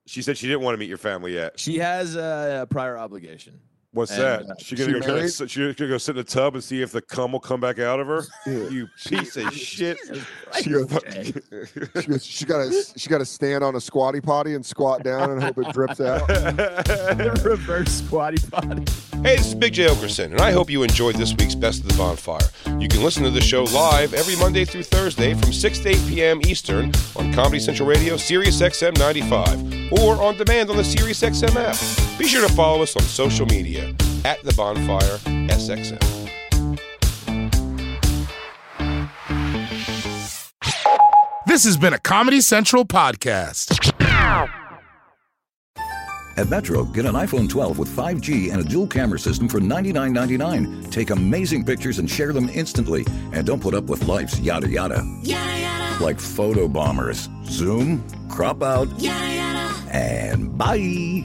She 0.06 0.22
said 0.22 0.36
she 0.36 0.46
didn't 0.46 0.62
want 0.62 0.74
to 0.74 0.78
meet 0.78 0.88
your 0.88 0.98
family 0.98 1.34
yet. 1.34 1.58
She 1.60 1.78
has 1.78 2.16
a 2.16 2.66
prior 2.70 2.98
obligation. 2.98 3.60
What's 3.92 4.12
And, 4.12 4.20
that? 4.22 4.42
uh, 4.42 4.54
she 4.58 4.76
gonna 4.76 4.92
she 4.94 5.00
go, 5.00 5.06
married? 5.14 5.30
sit- 5.32 5.50
she 5.50 5.60
gonna 5.74 5.90
go 5.90 5.98
sit 5.98 6.12
in 6.12 6.18
the 6.18 6.24
tub 6.24 6.54
and 6.54 6.62
see 6.62 6.80
if 6.80 6.92
the 6.92 7.00
cum 7.02 7.32
will 7.32 7.40
come 7.40 7.58
back 7.60 7.80
out 7.80 7.98
of 7.98 8.06
her? 8.06 8.22
Yeah. 8.46 8.68
You 8.68 8.88
piece 9.04 9.36
of 9.36 9.52
shit. 9.52 9.98
She 10.62 10.70
goes, 10.70 10.88
she 12.00 12.06
goes, 12.06 12.24
she 12.24 12.44
got 12.44 12.70
to 12.70 12.84
she 12.96 13.08
got 13.08 13.18
to 13.18 13.24
stand 13.24 13.64
on 13.64 13.74
a 13.74 13.80
squatty 13.80 14.20
potty 14.20 14.54
and 14.54 14.64
squat 14.64 15.02
down 15.02 15.32
and 15.32 15.42
hope 15.42 15.58
it 15.58 15.72
drips 15.72 16.00
out. 16.00 16.28
Reverse 17.44 17.90
squatty 18.04 18.38
potty. 18.50 18.84
Hey, 19.22 19.36
this 19.36 19.48
is 19.48 19.54
Big 19.54 19.72
Jay 19.74 19.86
Oakerson, 19.86 20.26
and 20.26 20.40
I 20.40 20.52
hope 20.52 20.70
you 20.70 20.82
enjoyed 20.82 21.16
this 21.16 21.34
week's 21.34 21.54
Best 21.54 21.82
of 21.82 21.88
the 21.88 21.94
Bonfire. 21.98 22.38
You 22.78 22.88
can 22.88 23.02
listen 23.02 23.22
to 23.24 23.30
the 23.30 23.40
show 23.40 23.64
live 23.64 24.14
every 24.14 24.36
Monday 24.36 24.64
through 24.64 24.84
Thursday 24.84 25.34
from 25.34 25.52
6 25.52 25.78
to 25.80 25.88
8 25.90 25.96
p.m. 26.08 26.40
Eastern 26.46 26.92
on 27.16 27.32
Comedy 27.34 27.58
Central 27.60 27.86
Radio, 27.88 28.16
Sirius 28.16 28.60
XM 28.62 28.96
95, 28.98 29.92
or 30.00 30.22
on 30.22 30.36
demand 30.38 30.70
on 30.70 30.76
the 30.76 30.84
Sirius 30.84 31.20
XM 31.20 31.54
app. 31.56 32.18
Be 32.18 32.26
sure 32.26 32.46
to 32.46 32.54
follow 32.54 32.82
us 32.82 32.96
on 32.96 33.02
social 33.02 33.46
media 33.46 33.79
at 34.24 34.42
The 34.42 34.52
Bonfire 34.56 35.18
SXM. 35.48 35.98
This 41.46 41.64
has 41.64 41.76
been 41.76 41.94
a 41.94 41.98
Comedy 41.98 42.40
Central 42.40 42.84
podcast. 42.84 43.76
At 46.36 46.48
Metro, 46.48 46.84
get 46.84 47.04
an 47.06 47.14
iPhone 47.14 47.48
12 47.48 47.78
with 47.78 47.88
5G 47.88 48.52
and 48.52 48.60
a 48.60 48.64
dual 48.64 48.86
camera 48.86 49.18
system 49.18 49.48
for 49.48 49.58
$99.99. 49.58 50.90
Take 50.92 51.10
amazing 51.10 51.64
pictures 51.64 51.98
and 51.98 52.08
share 52.08 52.32
them 52.32 52.48
instantly. 52.50 53.04
And 53.32 53.44
don't 53.46 53.60
put 53.60 53.74
up 53.74 53.84
with 53.84 54.06
life's 54.06 54.38
yada 54.38 54.68
yada. 54.68 55.02
Yada 55.22 55.60
yada, 55.60 56.04
Like 56.04 56.20
photo 56.20 56.68
bombers. 56.68 57.28
Zoom, 57.44 58.06
crop 58.28 58.62
out, 58.62 58.88
yada 59.00 59.34
yada. 59.34 59.74
and 59.92 60.56
bye. 60.56 61.24